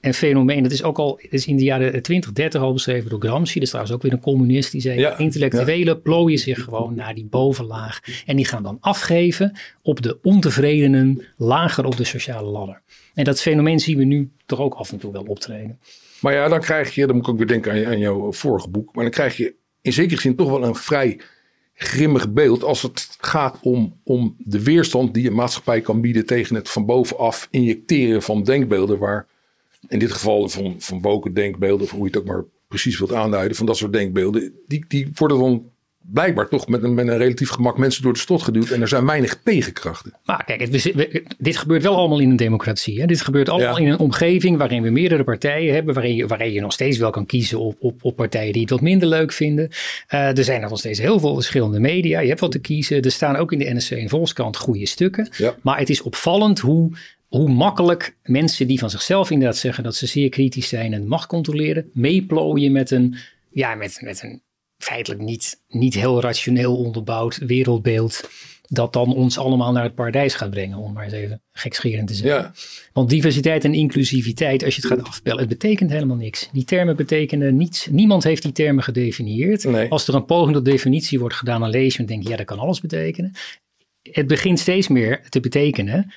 [0.00, 0.62] een fenomeen.
[0.62, 3.54] Dat is ook al is in de jaren 20, 30 al beschreven door Gramsci.
[3.54, 4.72] Dat is trouwens ook weer een communist.
[4.72, 8.00] Die zei, ja, intellectuelen plooien zich gewoon naar die bovenlaag.
[8.26, 12.82] En die gaan dan afgeven op de ontevredenen lager op de sociale ladder.
[13.14, 15.78] En dat fenomeen zien we nu toch ook af en toe wel optreden.
[16.20, 18.68] Maar ja, dan krijg je, dan moet ik ook weer denken aan, aan jouw vorige
[18.68, 18.94] boek.
[18.94, 21.20] Maar dan krijg je in zekere zin toch wel een vrij
[21.74, 26.54] grimmig beeld als het gaat om, om de weerstand die een maatschappij kan bieden tegen
[26.54, 29.26] het van bovenaf injecteren van denkbeelden waar
[29.90, 33.12] in dit geval van, van boken denkbeelden, of hoe je het ook maar precies wilt
[33.12, 35.70] aanduiden, van dat soort denkbeelden, die, die worden dan
[36.12, 38.70] blijkbaar toch met een, met een relatief gemak mensen door de stot geduwd.
[38.70, 40.14] En er zijn weinig tegenkrachten.
[40.24, 40.92] Maar kijk, het,
[41.38, 43.00] dit gebeurt wel allemaal in een democratie.
[43.00, 43.06] Hè?
[43.06, 45.94] Dit gebeurt allemaal in een omgeving waarin we meerdere partijen hebben.
[45.94, 48.70] Waarin je, waarin je nog steeds wel kan kiezen op, op, op partijen die het
[48.70, 49.68] wat minder leuk vinden.
[50.14, 52.20] Uh, er zijn nog steeds heel veel verschillende media.
[52.20, 53.02] Je hebt wat te kiezen.
[53.02, 55.28] Er staan ook in de NSC en Volkskrant goede stukken.
[55.62, 56.90] Maar het is opvallend hoe
[57.30, 61.26] hoe makkelijk mensen die van zichzelf inderdaad zeggen dat ze zeer kritisch zijn en macht
[61.26, 63.16] controleren, meeplooien met een,
[63.50, 64.42] ja, met, met een
[64.78, 68.30] feitelijk niet, niet heel rationeel onderbouwd wereldbeeld.
[68.68, 72.14] Dat dan ons allemaal naar het paradijs gaat brengen, om maar eens even gekscherend te
[72.14, 72.42] zeggen.
[72.42, 72.52] Ja.
[72.92, 76.48] Want diversiteit en inclusiviteit, als je het gaat afbellen, het betekent helemaal niks.
[76.52, 77.86] Die termen betekenen niets.
[77.86, 79.90] Niemand heeft die termen gedefinieerd.
[79.90, 82.36] Als er een poging tot definitie wordt gedaan, dan lees je en denk je, ja,
[82.36, 83.32] dat kan alles betekenen.
[84.02, 86.12] Het begint steeds meer te betekenen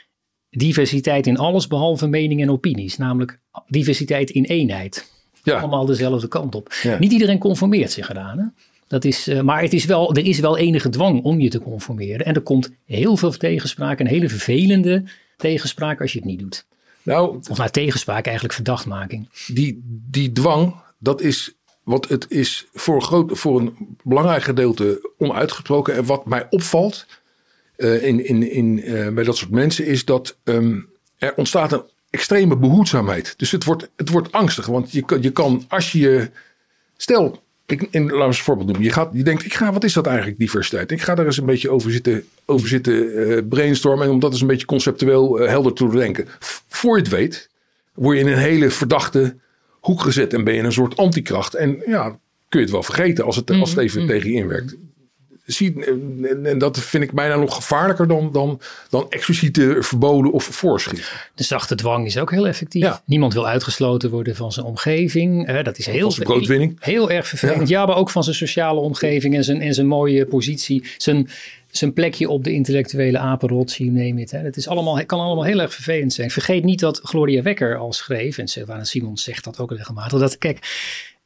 [0.58, 2.98] diversiteit in alles behalve meningen en opinies.
[2.98, 5.12] Namelijk diversiteit in eenheid.
[5.44, 5.60] Ja.
[5.60, 6.74] Allemaal dezelfde kant op.
[7.00, 8.38] Niet iedereen conformeert zich eraan.
[8.38, 8.46] Hè?
[8.88, 11.60] Dat is, uh, maar het is wel, er is wel enige dwang om je te
[11.60, 12.26] conformeren.
[12.26, 15.04] En er komt heel veel tegenspraak, een hele vervelende
[15.38, 16.66] tegenspraak als je het niet doet.
[17.04, 19.30] Nou, of naar tegenspraak, eigenlijk verdachtmaking.
[19.48, 25.12] Die, die dwang, dat is wat het is voor een, groot, voor een belangrijk gedeelte
[25.18, 25.96] onuitgesproken.
[25.96, 27.06] En wat mij opvalt,
[27.77, 31.83] uh, in, in, in, uh, bij dat soort mensen is dat um, er ontstaat een
[32.09, 33.33] extreme behoedzaamheid.
[33.38, 34.65] Dus het wordt, het wordt angstig.
[34.65, 36.29] Want je, je kan, als je.
[36.97, 38.86] Stel, ik, in, we eens een voorbeeld noemen.
[38.86, 40.91] Je, gaat, je denkt, ik ga, wat is dat eigenlijk, diversiteit?
[40.91, 44.05] Ik ga daar eens een beetje over zitten, over zitten uh, brainstormen.
[44.05, 46.27] En om dat eens een beetje conceptueel helder te denken.
[46.67, 47.49] Voor je het weet,
[47.93, 49.36] word je in een hele verdachte
[49.69, 50.33] hoek gezet.
[50.33, 51.53] En ben je een soort antikracht.
[51.53, 54.36] En ja, kun je het wel vergeten als het, als het even mm tegen je
[54.36, 54.75] inwerkt
[55.45, 55.86] zie,
[56.43, 61.17] en dat vind ik bijna nog gevaarlijker dan, dan, dan expliciete verboden of voorschriften.
[61.36, 63.01] De zachte dwang is ook heel effectief.
[63.06, 65.62] Niemand wil uitgesloten worden van zijn omgeving.
[65.62, 66.13] dat is heel,
[66.79, 67.67] heel erg vervelend.
[67.67, 67.86] Ja.
[67.86, 70.86] maar ook van zijn sociale omgeving en zijn, en zijn mooie positie.
[70.97, 71.29] Zijn,
[71.71, 74.32] zijn plekje op de intellectuele apenrots, you name it.
[74.32, 74.43] Hè.
[74.43, 76.32] Dat is allemaal, kan allemaal heel erg vervelend zijn.
[76.32, 80.38] Vergeet niet dat Gloria Wekker al schreef, en Sylvana Simons zegt dat ook regelmatig, dat
[80.38, 80.60] kijk,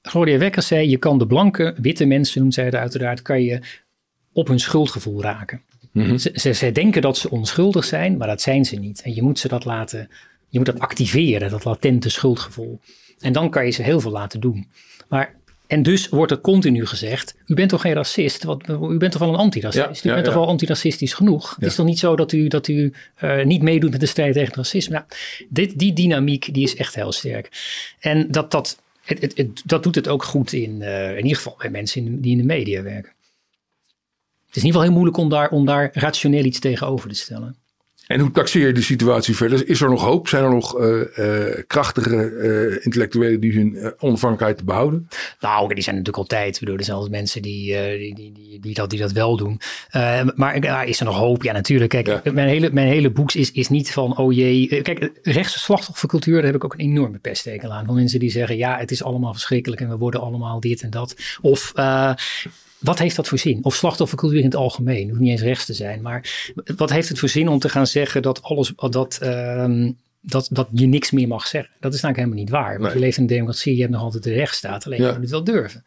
[0.01, 3.59] Gloria Wekker zei, je kan de blanke, witte mensen, noemt zij het uiteraard, kan je
[4.37, 5.61] op hun schuldgevoel raken.
[5.91, 6.17] Mhm.
[6.17, 9.01] ze, ze, denken dat ze onschuldig zijn, maar dat zijn ze niet.
[9.01, 10.09] En je moet ze dat laten,
[10.49, 12.79] je moet dat activeren, dat latente schuldgevoel.
[13.19, 14.67] En dan kan je ze heel veel laten doen.
[15.07, 15.35] Maar,
[15.67, 18.43] en dus wordt er continu gezegd, u bent toch geen racist?
[18.43, 20.05] Wat, u bent toch wel een antiracist?
[20.05, 21.55] u bent toch wel antiracistisch genoeg?
[21.55, 24.33] Het is toch niet zo dat u, dat u uh, niet meedoet met de strijd
[24.33, 24.93] tegen het racisme?
[24.93, 25.05] Nou,
[25.49, 27.49] dit, die dynamiek die is echt heel sterk.
[27.99, 31.55] En dat, dat, het, het, dat doet het ook goed in, uh, in ieder geval
[31.57, 33.15] bij mensen die in de media werken
[34.57, 37.57] is in ieder geval heel moeilijk om daar, om daar rationeel iets tegenover te stellen.
[38.07, 39.69] En hoe taxeer je de situatie verder?
[39.69, 40.27] Is er nog hoop?
[40.27, 45.07] Zijn er nog uh, uh, krachtige uh, intellectuelen die hun onafhankelijkheid behouden?
[45.39, 46.53] Nou, die zijn natuurlijk altijd.
[46.53, 49.37] Ik bedoel, er zijn altijd mensen die, die, die, die, die, dat, die dat wel
[49.37, 49.59] doen.
[50.35, 51.43] maar is er nog hoop?
[51.43, 51.89] Ja, natuurlijk.
[51.89, 54.81] Kijk, mijn, hele, mijn hele boek is, is niet van, oh jee.
[54.81, 57.85] Kijk, rechtse slachtoffercultuur, daar heb ik ook een enorme pesttekel aan.
[57.85, 60.89] Van mensen die zeggen, ja, het is allemaal verschrikkelijk en we worden allemaal dit en
[60.89, 61.15] dat.
[61.41, 61.73] Of
[62.77, 63.59] wat heeft dat voor zin?
[63.61, 66.01] Of slachtoffercultuur in het algemeen, hoeft niet eens rechts te zijn.
[66.01, 69.89] Maar wat heeft het voor zin om te gaan zeggen dat, alles, dat, uh,
[70.21, 71.73] dat, dat je niks meer mag zeggen?
[71.79, 72.79] Dat is namelijk helemaal niet waar.
[72.79, 74.85] Want je leeft in een democratie, je hebt nog altijd de rechtsstaat.
[74.85, 75.83] Alleen je moet het wel durven.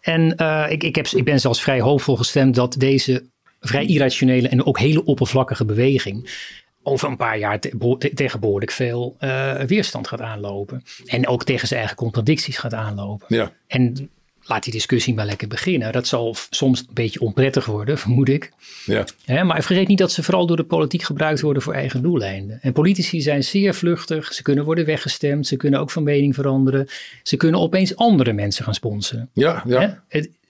[0.00, 3.24] En uh, ik, ik, heb, ik ben zelfs vrij hoopvol gestemd dat deze
[3.60, 6.48] vrij irrationele en ook hele oppervlakkige beweging
[6.82, 10.82] over een paar jaar te, tegen behoorlijk veel uh, weerstand gaat aanlopen.
[11.06, 13.36] En ook tegen zijn eigen contradicties gaat aanlopen.
[13.36, 13.52] Ja.
[13.66, 14.10] En
[14.50, 15.92] laat die discussie maar lekker beginnen.
[15.92, 18.52] Dat zal soms een beetje onprettig worden, vermoed ik.
[18.84, 19.44] Ja.
[19.44, 22.58] maar vergeet niet dat ze vooral door de politiek gebruikt worden voor eigen doeleinden.
[22.62, 24.32] En politici zijn zeer vluchtig.
[24.32, 25.46] Ze kunnen worden weggestemd.
[25.46, 26.88] Ze kunnen ook van mening veranderen.
[27.22, 29.30] Ze kunnen opeens andere mensen gaan sponsoren.
[29.32, 30.02] Ja, ja.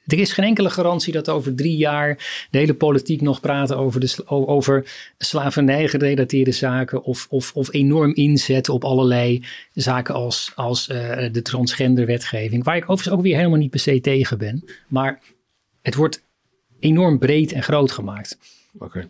[0.07, 4.01] Er is geen enkele garantie dat over drie jaar de hele politiek nog praten over,
[4.01, 10.89] de, over slavernij gerelateerde zaken of, of, of enorm inzetten op allerlei zaken als, als
[10.89, 10.97] uh,
[11.33, 14.65] de transgenderwetgeving, waar ik overigens ook weer helemaal niet per se tegen ben.
[14.89, 15.21] Maar
[15.83, 16.23] het wordt
[16.81, 18.39] enorm breed en groot gemaakt.
[18.79, 19.09] Oké.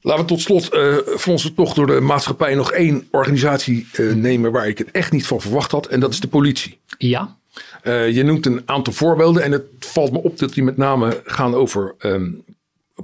[0.00, 4.14] Laten we tot slot uh, van onze tocht door de maatschappij nog één organisatie uh,
[4.14, 5.86] nemen waar ik het echt niet van verwacht had.
[5.86, 6.78] En dat is de politie.
[6.98, 7.40] Ja.
[7.84, 11.20] Uh, je noemt een aantal voorbeelden en het valt me op dat die met name
[11.24, 12.44] gaan over um,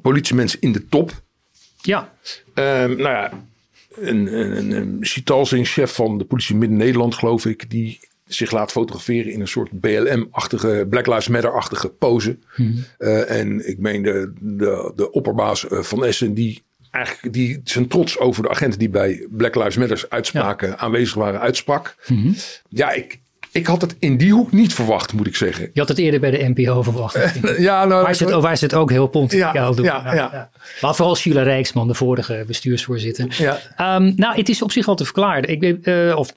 [0.03, 1.23] politiemensen in de top.
[1.83, 2.13] Ja.
[2.55, 3.33] Um, nou ja,
[3.95, 9.33] een, een, een Chitalzing, chef van de politie Midden-Nederland geloof ik, die zich laat fotograferen
[9.33, 12.37] in een soort BLM-achtige, Black Lives Matter-achtige pose.
[12.55, 12.85] Hmm.
[12.99, 18.19] Uh, en ik meen de, de, de opperbaas van Essen, die eigenlijk die zijn trots
[18.19, 20.77] over de agenten die bij Black Lives Matter uitspraken ja.
[20.77, 21.97] aanwezig waren, uitsprak.
[22.07, 22.35] Mm-hmm.
[22.69, 23.19] Ja, ik,
[23.59, 25.71] ik had het in die hoek niet verwacht, moet ik zeggen.
[25.73, 27.19] Je had het eerder bij de NPO verwacht.
[27.59, 29.85] ja, nou, waar, ze het, waar ze het ook heel pontificaal ja, doen.
[29.85, 30.51] Ja, ja, ja.
[30.81, 33.27] Maar vooral Sheila Rijksman, de vorige bestuursvoorzitter.
[33.39, 33.97] Ja.
[33.97, 35.51] Um, nou, het is op zich wel te verklaren.
[35.51, 36.33] Ik ben, uh, of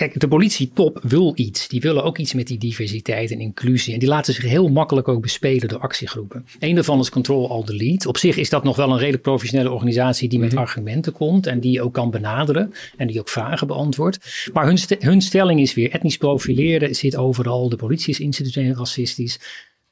[0.00, 1.68] Kijk, de politietop wil iets.
[1.68, 3.92] Die willen ook iets met die diversiteit en inclusie.
[3.92, 6.46] En die laten zich heel makkelijk ook bespelen door actiegroepen.
[6.58, 8.08] Eén daarvan is Control All Delete.
[8.08, 10.60] Op zich is dat nog wel een redelijk professionele organisatie die met Mhm.
[10.60, 11.46] argumenten komt.
[11.46, 12.72] En die ook kan benaderen.
[12.96, 14.50] En die ook vragen beantwoordt.
[14.52, 17.68] Maar hun, st hun stelling is weer etnisch profileren zit overal.
[17.68, 19.38] De politie is institutioneel racistisch.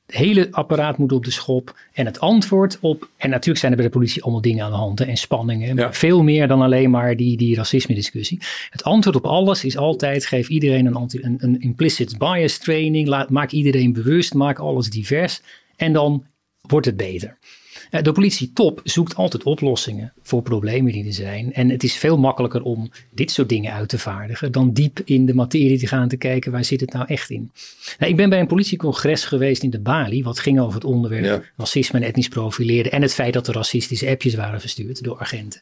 [0.08, 1.76] Het hele apparaat moet op de schop.
[1.92, 3.08] En het antwoord op.
[3.16, 4.98] En natuurlijk zijn er bij de politie allemaal dingen aan de hand.
[4.98, 5.74] hè, En spanningen.
[5.74, 5.92] Maar Ja.
[5.92, 8.40] veel meer dan alleen maar die, die racisme-discussie.
[8.70, 13.08] Het antwoord op alles is altijd: geef iedereen een, anti, een, een implicit bias training.
[13.08, 14.34] Laat, maak iedereen bewust.
[14.34, 15.40] Maak alles divers.
[15.76, 16.24] En dan
[16.60, 17.36] wordt het beter.
[17.90, 21.52] Eh, De politie top zoekt altijd oplossingen voor problemen die er zijn.
[21.52, 25.26] En het is veel makkelijker om dit soort dingen uit te vaardigen dan diep in
[25.26, 27.50] de materie te gaan te kijken waar zit het nou echt in.
[27.98, 31.24] Nou, ik ben bij een politiecongres geweest in de Bali, wat ging over het onderwerp
[31.24, 31.42] Ja.
[31.56, 35.60] racisme en etnisch profileren en het feit dat er racistische appjes waren verstuurd door agenten.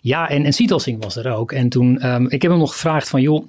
[0.00, 1.52] Ja, en, en Sietelsing was er ook.
[1.52, 3.48] En toen, ehm, ik heb hem nog gevraagd van joh,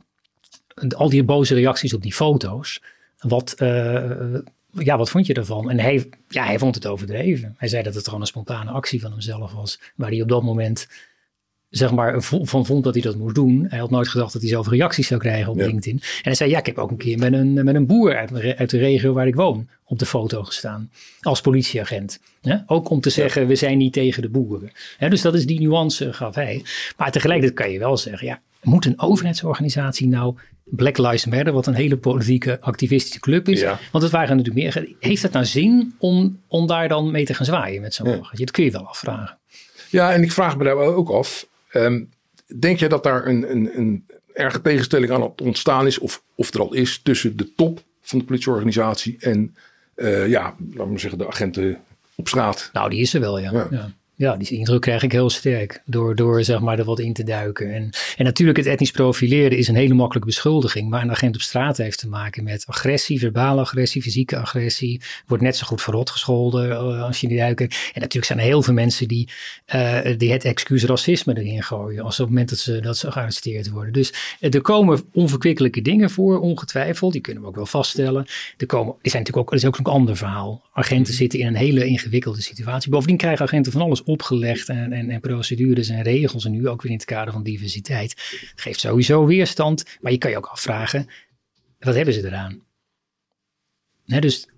[0.95, 2.81] al die boze reacties op die foto's,
[3.19, 4.11] wat, eh,
[4.71, 5.69] ja, wat vond je ervan?
[5.69, 7.55] En hij, ja, hij vond het overdreven.
[7.57, 9.79] Hij zei dat het gewoon een spontane actie van hemzelf was.
[9.95, 10.87] Waar hij op dat moment
[11.69, 13.65] zeg maar, van vond dat hij dat moest doen.
[13.69, 15.65] Hij had nooit gedacht dat hij zelf reacties zou krijgen op Ja.
[15.65, 15.99] LinkedIn.
[16.01, 18.57] En hij zei, ja, ik heb ook een keer met een, met een boer uit,
[18.57, 20.91] uit de regio waar ik woon op de foto gestaan.
[21.21, 22.19] Als politieagent.
[22.41, 22.57] Hè?
[22.65, 24.71] Ook om te zeggen, we zijn niet tegen de boeren.
[25.09, 26.63] Dus dat is die nuance, gaf hij.
[26.97, 31.67] Maar tegelijkertijd kan je wel zeggen, ja, moet een overheidsorganisatie nou Black Lives Matter, wat
[31.67, 33.59] een hele politieke activistische club is.
[33.59, 33.79] Ja.
[33.91, 34.95] Want het waren natuurlijk meer.
[34.99, 38.29] Heeft het nou zin om, om daar dan mee te gaan zwaaien met zo'n Ja.
[38.31, 39.37] Dat kun je wel afvragen.
[39.89, 41.47] Ja, en ik vraag me daar wel ook af.
[41.71, 42.03] ehm,
[42.59, 46.53] denk jij dat daar een, een, een erge tegenstelling aan het ontstaan is, of, of
[46.53, 49.55] er al is, tussen de top van de politieorganisatie en
[49.95, 51.77] eh, ja, laten we zeggen, de agenten
[52.15, 52.69] op straat?
[52.73, 53.51] Nou, die is er wel, ja.
[53.51, 53.67] Ja.
[53.71, 53.91] ja.
[54.19, 54.35] Ja.
[54.35, 57.73] die indruk krijg ik heel sterk door, door zeg maar, er wat in te duiken.
[57.73, 60.89] En, en natuurlijk, het etnisch profileren is een hele makkelijke beschuldiging.
[60.89, 65.01] Maar een agent op straat heeft te maken met agressie, verbale agressie, fysieke agressie.
[65.27, 67.67] Wordt net zo goed verrot gescholden eh, als je die duiken.
[67.69, 69.29] En natuurlijk zijn er heel veel mensen die,
[69.65, 72.03] eh, die het excuus racisme erin gooien.
[72.03, 73.93] Als op het moment dat ze, dat ze gearresteerd worden.
[73.93, 77.11] Dus eh, er komen onverkwikkelijke dingen voor, ongetwijfeld.
[77.11, 78.25] Die kunnen we ook wel vaststellen.
[78.57, 80.67] Er, komen, er zijn natuurlijk ook, er is ook een ander verhaal.
[80.73, 82.91] Agenten zitten in een hele ingewikkelde situatie.
[82.91, 86.45] Bovendien krijgen agenten van alles opgelegd en, en, procedures en regels.
[86.45, 88.13] En nu ook weer in het kader van diversiteit.
[88.55, 89.83] Geeft sowieso weerstand.
[90.01, 91.07] Maar je kan je ook afvragen,
[91.79, 92.61] wat hebben ze eraan?
[94.05, 94.48] Dus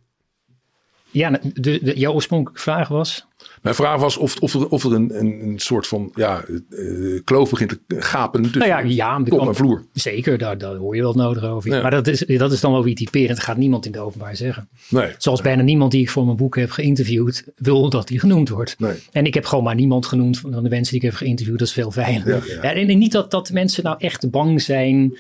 [1.12, 3.26] ja, de, de, jouw oorspronkelijke vraag was...
[3.62, 7.20] Mijn vraag was of, of er, of er een, een, een soort van ja, eh,
[7.24, 9.86] kloof begint te gapen tussen Nou ja, ja de top kan- en vloer.
[9.94, 11.72] Zeker, daar, daar hoor je wel nodig over.
[11.72, 11.82] Ja.
[11.82, 13.30] Maar dat is, dat is dan wel weer typerend.
[13.36, 14.70] Dat gaat niemand in het openbaar zeggen.
[14.90, 18.50] Nee, Zoals bijna niemand die ik voor mijn boek heb geïnterviewd wil dat die genoemd
[18.50, 18.80] wordt.
[18.80, 18.96] nee.
[19.12, 21.60] En ik heb gewoon maar niemand genoemd van de mensen die ik heb geïnterviewd.
[21.60, 22.36] Dat is veel veiliger.
[22.48, 22.64] Ja, ja.
[22.64, 25.18] Ja, en en niet dat, dat mensen nou echt bang zijn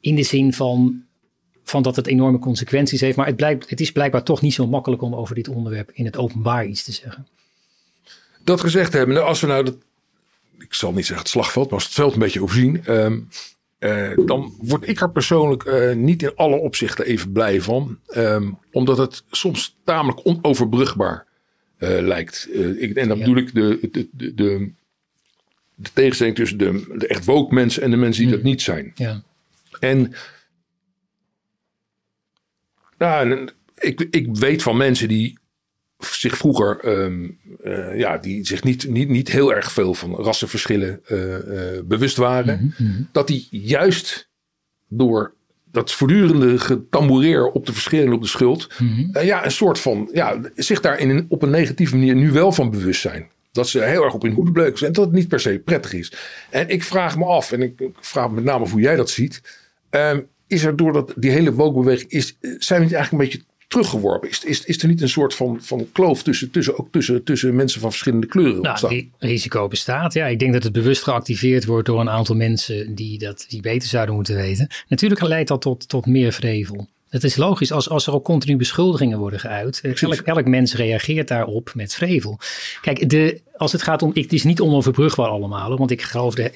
[0.00, 1.02] in de zin van,
[1.64, 3.16] van dat het enorme consequenties heeft.
[3.16, 6.04] Maar het, blijkt, het is blijkbaar toch niet zo makkelijk om over dit onderwerp in
[6.04, 7.26] het openbaar iets te zeggen.
[8.44, 9.76] Dat gezegd hebben, als we nou dat,
[10.58, 12.84] ik zal niet zeggen het slagveld, maar als het veld een beetje overzien,
[13.78, 18.50] eh, dan word ik er persoonlijk eh, niet in alle opzichten even blij van, Ehm,
[18.72, 21.26] omdat het soms tamelijk onoverbrugbaar
[21.78, 22.48] eh, lijkt.
[22.78, 23.24] Ik, en dan Ja.
[23.24, 24.70] bedoel ik de, de, de, de,
[25.74, 28.92] de tegenstelling tussen de, de echt woke mensen en de mensen die dat niet zijn.
[28.94, 29.22] Ja.
[29.80, 30.14] En
[32.98, 35.38] nou, ik, ik weet van mensen die
[35.98, 37.28] zich vroeger, ehm,
[37.62, 42.16] eh, ja, die zich niet, niet, niet heel erg veel van rassenverschillen eh, eh, bewust
[42.16, 42.74] waren,
[43.12, 44.28] dat die juist
[44.88, 45.34] door
[45.70, 48.66] dat voortdurende getamboureer op de verschillen op de schuld,
[49.12, 52.30] eh, ja, een soort van, ja, zich daar in een, op een negatieve manier nu
[52.32, 53.30] wel van bewust zijn.
[53.52, 54.90] Dat ze heel erg op hun hoede bleuken zijn.
[54.90, 56.12] En dat het niet per se prettig is.
[56.50, 58.96] En ik vraag me af, en ik, ik vraag me met name af hoe jij
[58.96, 59.40] dat ziet.
[59.90, 60.20] ehm,
[60.54, 64.28] is er door dat, die hele woke-beweging, is, zijn we niet eigenlijk een beetje teruggeworpen?
[64.28, 67.54] Is, is, is er niet een soort van, van kloof tussen, tussen, ook tussen, tussen
[67.54, 70.12] mensen van verschillende kleuren Nou, ri- risico bestaat.
[70.14, 73.60] Ja, ik denk dat het bewust geactiveerd wordt door een aantal mensen die dat die
[73.60, 74.68] beter zouden moeten weten.
[74.88, 76.88] Natuurlijk leidt dat tot, tot meer vrevel.
[77.08, 79.80] Het is logisch als, als er ook continu beschuldigingen worden geuit.
[79.82, 82.38] eh, Elk, elk mens reageert daarop met vrevel.
[82.80, 84.10] Kijk, de, als het gaat om.
[84.14, 86.34] Ik, het is niet onoverbrugbaar allemaal, want ik geloof.
[86.34, 86.50] De,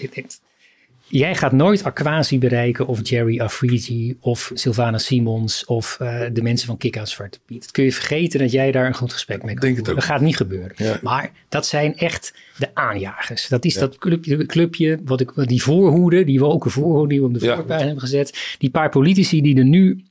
[1.09, 6.66] Jij gaat nooit Aquasi bereiken of Jerry Afridi of Sylvana Simons of eh, de mensen
[6.66, 7.61] van Kick-Out Zwarte Piet.
[7.61, 10.03] Dat kun je vergeten dat jij daar een goed gesprek mee kan denk het voeren.
[10.03, 10.09] ook.
[10.09, 10.73] Dat gaat niet gebeuren.
[10.77, 10.99] Ja.
[11.03, 13.49] Maar dat zijn echt de aanjagers.
[13.49, 17.35] Dat is dat clubje, clubje wat ik, die voorhoede, die woke voorhoede die we op
[17.35, 17.55] de Ja.
[17.55, 18.57] voorpagina hebben gezet.
[18.59, 20.03] Die paar politici die er nu,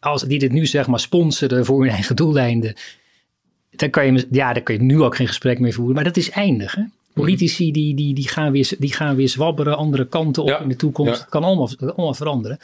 [0.00, 2.74] als, die dit nu zeg maar sponsoren voor hun eigen doeleinden.
[3.70, 5.94] Dan kan je, ja, daar kun je nu ook geen gesprek mee voeren.
[5.94, 6.74] Maar dat is eindig.
[6.74, 6.82] Hè?
[7.12, 10.60] Politici die, die, die, gaan weer, die gaan weer zwabberen andere kanten op Ja.
[10.60, 11.12] in de toekomst.
[11.12, 11.18] Ja.
[11.20, 12.58] Het kan allemaal, allemaal veranderen.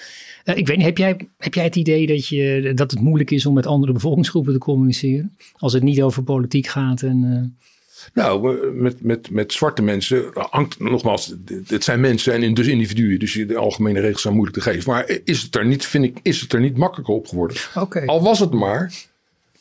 [0.44, 3.30] Eh, ik weet niet, heb jij, heb jij het idee dat, je, dat het moeilijk
[3.30, 5.36] is om met andere bevolkingsgroepen te communiceren?
[5.56, 7.24] Als het niet over politiek gaat en...
[7.24, 11.34] eh, Nou, met, met, met zwarte mensen hangt nogmaals,
[11.66, 14.90] het zijn mensen en dus individuen, dus de algemene regels zijn moeilijk te geven.
[14.92, 17.56] Maar is het er niet, vind ik, is het er niet makkelijker op geworden?
[17.74, 18.02] Oké.
[18.06, 18.92] Al was het maar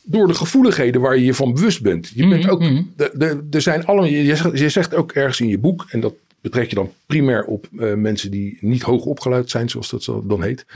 [0.06, 2.10] door de gevoeligheden waar je je van bewust bent.
[2.14, 2.60] Je bent ook,
[2.96, 6.14] de, er zijn allemaal, je, zegt, je zegt ook ergens in je boek, en dat
[6.40, 10.24] betrek je dan primair op eh, mensen die niet hoog opgeleid zijn, zoals dat zo
[10.26, 10.66] dan heet,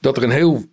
[0.00, 0.64] dat er een heel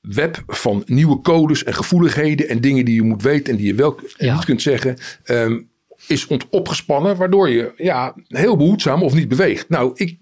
[0.00, 3.74] web van nieuwe codes en gevoeligheden en dingen die je moet weten en die je
[3.74, 4.34] wel Ja.
[4.34, 5.58] niet kunt zeggen, ehm,
[6.06, 9.68] is opgespannen, waardoor je ja, heel behoedzaam of niet beweegt.
[9.68, 10.16] Nou, ik,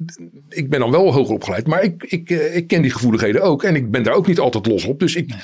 [0.48, 3.62] ik ben dan wel hoger opgeleid, maar ik, ik, eh, ik ken die gevoeligheden ook
[3.62, 5.00] en ik ben daar ook niet altijd los op.
[5.00, 5.34] Dus ik,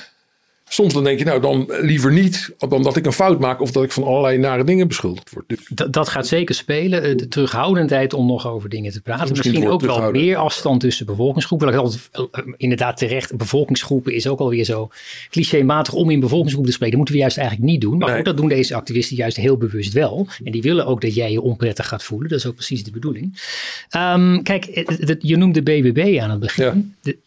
[0.69, 3.71] soms dan denk je, nou dan liever niet dan dat ik een fout maak of
[3.71, 5.43] dat ik van allerlei nare dingen beschuldigd word.
[5.47, 7.03] Dus, Dat, dat gaat zeker spelen.
[7.03, 9.29] Eh, De terughoudendheid om nog over dingen te praten.
[9.29, 11.71] Misschien Misschien ook wel meer afstand tussen bevolkingsgroepen.
[11.71, 13.35] Dat is altijd, eh, inderdaad terecht.
[13.37, 14.89] Bevolkingsgroepen is ook alweer zo
[15.29, 16.97] clichématig om in bevolkingsgroepen te spreken.
[16.97, 17.97] Dat moeten we juist eigenlijk niet doen.
[17.97, 18.15] Maar Nee.
[18.15, 20.27] goed, dat doen deze activisten juist heel bewust wel.
[20.43, 22.29] En die willen ook dat jij je onprettig gaat voelen.
[22.29, 23.41] Dat is ook precies de bedoeling.
[23.89, 26.65] Ehm, kijk, eh, je noemde BBB aan het begin.
[26.65, 26.75] Ja.
[27.01, 27.17] De-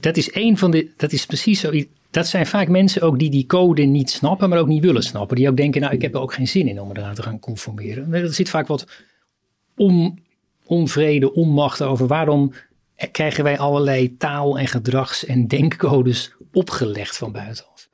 [0.00, 0.86] dat is een van de.
[0.96, 1.70] Dat is precies zo.
[2.12, 5.36] Dat zijn vaak mensen ook die die code niet snappen, maar ook niet willen snappen.
[5.36, 7.22] Die ook denken, nou, ik heb er ook geen zin in om me eraan te
[7.22, 8.12] gaan conformeren.
[8.14, 8.86] Er zit vaak wat
[9.76, 10.18] on,
[10.64, 12.06] onvrede, onmacht over.
[12.06, 12.52] Waarom
[13.12, 17.88] krijgen wij allerlei taal- en gedrags- en denkcodes opgelegd van buitenaf?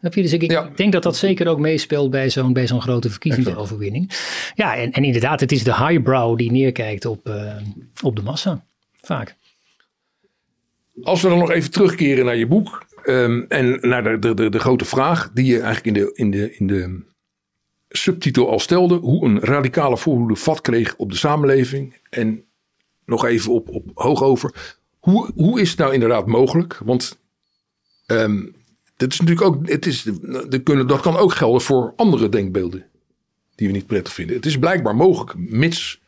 [0.00, 0.70] Dus ik, Ja.
[0.76, 4.10] denk dat dat zeker ook meespeelt bij zo'n, bij zo'n grote verkiezingsoverwinning.
[4.54, 7.56] Ja, en, en inderdaad, het is de highbrow die neerkijkt op, eh,
[8.02, 8.64] op de massa.
[9.02, 9.36] Vaak.
[11.02, 14.58] Als we dan nog even terugkeren naar je boek ehm, en naar de, de, de,
[14.58, 17.02] grote vraag die je eigenlijk in de, in, de, in de
[17.88, 21.96] subtitel al stelde, hoe een radicale voorhoede vat kreeg op de samenleving.
[22.10, 22.44] En
[23.04, 24.76] nog even op, op hoog over.
[24.98, 26.80] Hoe, hoe is het nou inderdaad mogelijk?
[26.84, 27.18] Want
[28.06, 28.42] ehm
[28.96, 30.02] dat is natuurlijk ook, het is,
[30.48, 32.86] de kunnen, dat kan ook gelden voor andere denkbeelden
[33.54, 34.36] die we niet prettig vinden.
[34.36, 36.02] Het is blijkbaar mogelijk, mits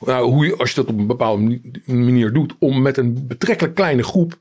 [0.00, 3.26] nou, hoe je, als je dat op een bepaalde mani- manier doet, om met een
[3.26, 4.38] betrekkelijk kleine groep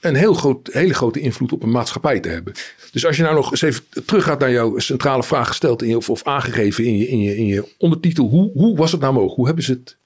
[0.00, 2.52] een heel groot, hele grote invloed op een maatschappij te hebben.
[2.92, 5.96] Dus als je nou nog eens even teruggaat naar jouw centrale vraag gesteld in je,
[5.96, 9.36] of, aangegeven in je, in je, in je ondertitel, hoe, hoe was het nou mogelijk?
[9.36, 9.96] Hoe hebben ze het?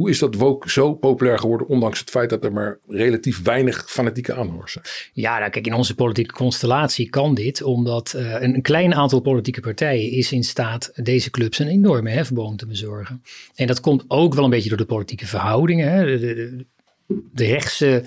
[0.00, 3.84] Hoe is dat woke zo populair geworden, ondanks het feit dat er maar relatief weinig
[3.90, 4.84] fanatieke aanhangers zijn?
[5.12, 9.20] Ja, nou, kijk, in onze politieke constellatie kan dit, omdat eh, een, een klein aantal
[9.20, 13.22] politieke partijen is in staat deze clubs een enorme hefboom te bezorgen.
[13.54, 15.92] En dat komt ook wel een beetje door de politieke verhoudingen.
[15.92, 16.04] Hè.
[16.04, 16.66] De, de,
[17.32, 18.04] de rechtse,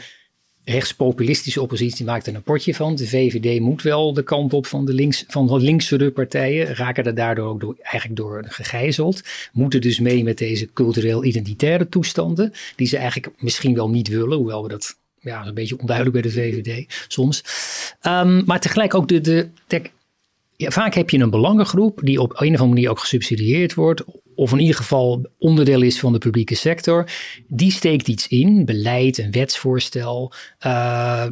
[0.65, 2.95] rechtspopulistische oppositie maakt er een potje van.
[2.95, 7.03] De VVD moet wel de kant op van de, links, van de linksere partijen, raken
[7.03, 9.21] er daardoor ook door, eigenlijk door gegijzeld.
[9.51, 14.63] Moeten dus mee met deze cultureel-identitaire toestanden, die ze eigenlijk misschien wel niet willen, hoewel
[14.63, 17.43] we dat ja, een beetje onduidelijk bij de VVD soms.
[18.01, 19.21] Ehm, maar tegelijk ook de.
[19.67, 19.81] de
[20.55, 24.03] ja, vaak heb je een belangengroep die op een of andere manier ook gesubsidieerd wordt.
[24.35, 27.09] Of in ieder geval onderdeel is van de publieke sector.
[27.47, 31.25] Die steekt iets in, beleid, een wetsvoorstel, eh,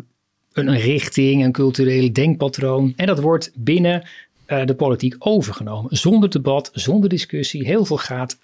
[0.53, 2.93] een, richting, een culturele denkpatroon.
[2.95, 4.07] En dat wordt binnen
[4.45, 5.97] eh, de politiek overgenomen.
[5.97, 7.65] Zonder debat, zonder discussie.
[7.65, 8.37] Heel veel gaat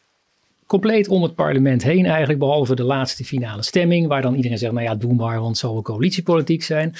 [0.67, 4.71] compleet om het parlement heen eigenlijk, behalve de laatste finale stemming, waar dan iedereen zegt,
[4.73, 6.93] nou ja, doe maar, want het zal wel coalitiepolitiek zijn.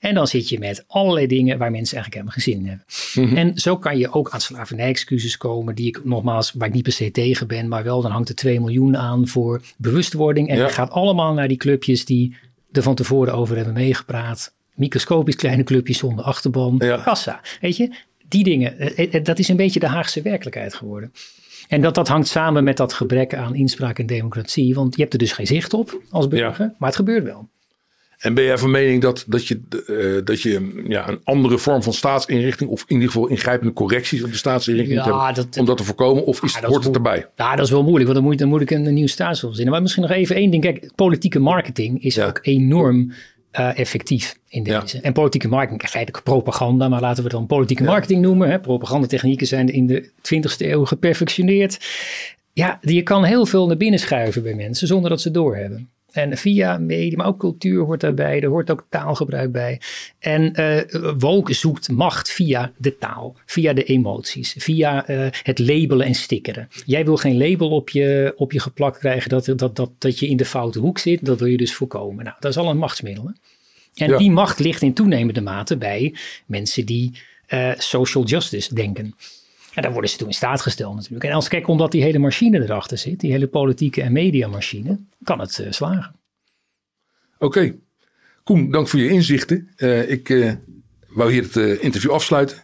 [0.00, 3.36] En dan zit je met allerlei dingen waar mensen eigenlijk helemaal geen zin in hebben.
[3.48, 6.92] En zo kan je ook aan slavernij-excuses komen, die ik nogmaals, waar ik niet per
[6.92, 10.48] se tegen ben, maar wel dan hangt er 2 miljoen aan voor bewustwording.
[10.48, 10.62] En Ja.
[10.64, 12.36] het gaat allemaal naar die clubjes die
[12.72, 14.54] er van tevoren over hebben meegepraat.
[14.74, 16.74] Microscopisch kleine clubjes zonder achterban.
[16.78, 16.96] Ja.
[16.96, 17.40] Kassa.
[17.60, 17.90] Weet je,
[18.28, 18.78] die dingen.
[18.78, 21.12] eh, eh, Dat is een beetje de Haagse werkelijkheid geworden.
[21.70, 24.74] En dat, dat hangt samen met dat gebrek aan inspraak en democratie.
[24.74, 26.72] Want je hebt er dus geen zicht op als burger.
[26.78, 27.48] Maar het gebeurt wel.
[28.18, 31.82] En ben jij van mening dat, dat je, eh, dat je ja, een andere vorm
[31.82, 35.64] van staatsinrichting, of in ieder geval ingrijpende correcties op de staatsinrichting Ja, hebben, dat- om
[35.66, 36.24] dat te voorkomen?
[36.26, 37.26] Of is, Ah, dat hoort het erbij?
[37.36, 38.04] Ja, dat is wel moeilijk.
[38.04, 39.72] Want dan moet, dan moet ik een, een nieuw staatsel verzinnen.
[39.72, 40.62] Maar misschien nog even één ding.
[40.62, 42.26] Kijk, politieke marketing is Ja.
[42.26, 43.12] ook enorm
[43.50, 44.80] eh, effectief in Ja.
[44.80, 45.00] deze.
[45.00, 48.50] En politieke marketing, feitelijk propaganda, maar laten we het dan politieke marketing noemen.
[48.50, 48.60] Hè.
[48.60, 51.78] Propagandatechnieken zijn in de 20e eeuw geperfectioneerd.
[52.52, 55.90] Ja, je kan heel veel naar binnen schuiven bij mensen zonder dat ze doorhebben.
[56.12, 58.40] En via media, maar ook cultuur hoort daarbij.
[58.40, 59.80] Er hoort ook taalgebruik bij.
[60.18, 60.52] En
[61.18, 66.68] woke zoekt macht via de taal, via de emoties, via eh, het labelen en stickeren.
[66.86, 70.28] Jij wil geen label op je, op je geplakt krijgen dat, dat, dat, dat je
[70.28, 71.24] in de foute hoek zit.
[71.24, 72.24] Dat wil je dus voorkomen.
[72.24, 73.24] Nou, dat is al een machtsmiddel.
[73.24, 73.30] hè?
[74.04, 74.18] En Ja.
[74.18, 76.14] die macht ligt in toenemende mate bij
[76.46, 77.12] mensen die
[77.46, 79.14] eh, social justice denken.
[79.74, 81.24] En daar worden ze toe in staat gesteld natuurlijk.
[81.24, 85.40] En als kijk, omdat die hele machine erachter zit, die hele politieke en mediamachine, kan
[85.40, 86.14] het eh, slagen.
[87.38, 87.74] Oké.
[88.44, 89.68] Koen, dank voor je inzichten.
[89.76, 90.52] Eh, ik eh,
[91.08, 92.62] wou hier het eh, interview afsluiten.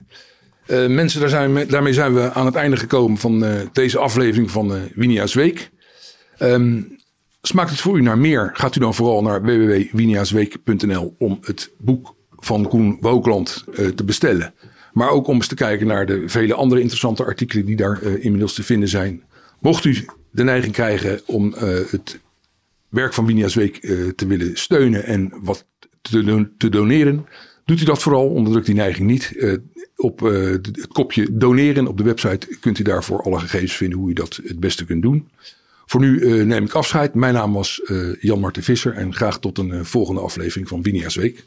[0.67, 4.51] Eh, mensen, daar zijn daarmee zijn we aan het einde gekomen van eh, deze aflevering
[4.51, 5.71] van eh Winia's Week.
[6.39, 6.83] Ehm,
[7.43, 8.51] smaakt het voor u naar meer?
[8.53, 14.55] Gaat u dan vooral naar www.winiasweek.nl om het boek van Koen Wookland eh, te bestellen.
[14.97, 18.25] Maar ook om eens te kijken naar de vele andere interessante artikelen die daar eh,
[18.25, 19.23] inmiddels te vinden zijn.
[19.61, 22.21] Mocht u de neiging krijgen om eh, het
[22.89, 25.67] werk van Winia's Week eh, te willen steunen en wat
[26.03, 27.27] te, don- te doneren,
[27.65, 28.29] doet u dat vooral.
[28.29, 29.33] Onderdruk die neiging niet.
[29.97, 34.13] Op het kopje doneren op de website kunt u daarvoor alle gegevens vinden hoe u
[34.13, 35.29] dat het beste kunt doen.
[35.87, 37.15] Voor nu neem ik afscheid.
[37.15, 41.15] Mijn naam was eh, Jan Marten Visser en graag tot een volgende aflevering van Winia's
[41.15, 41.45] Week.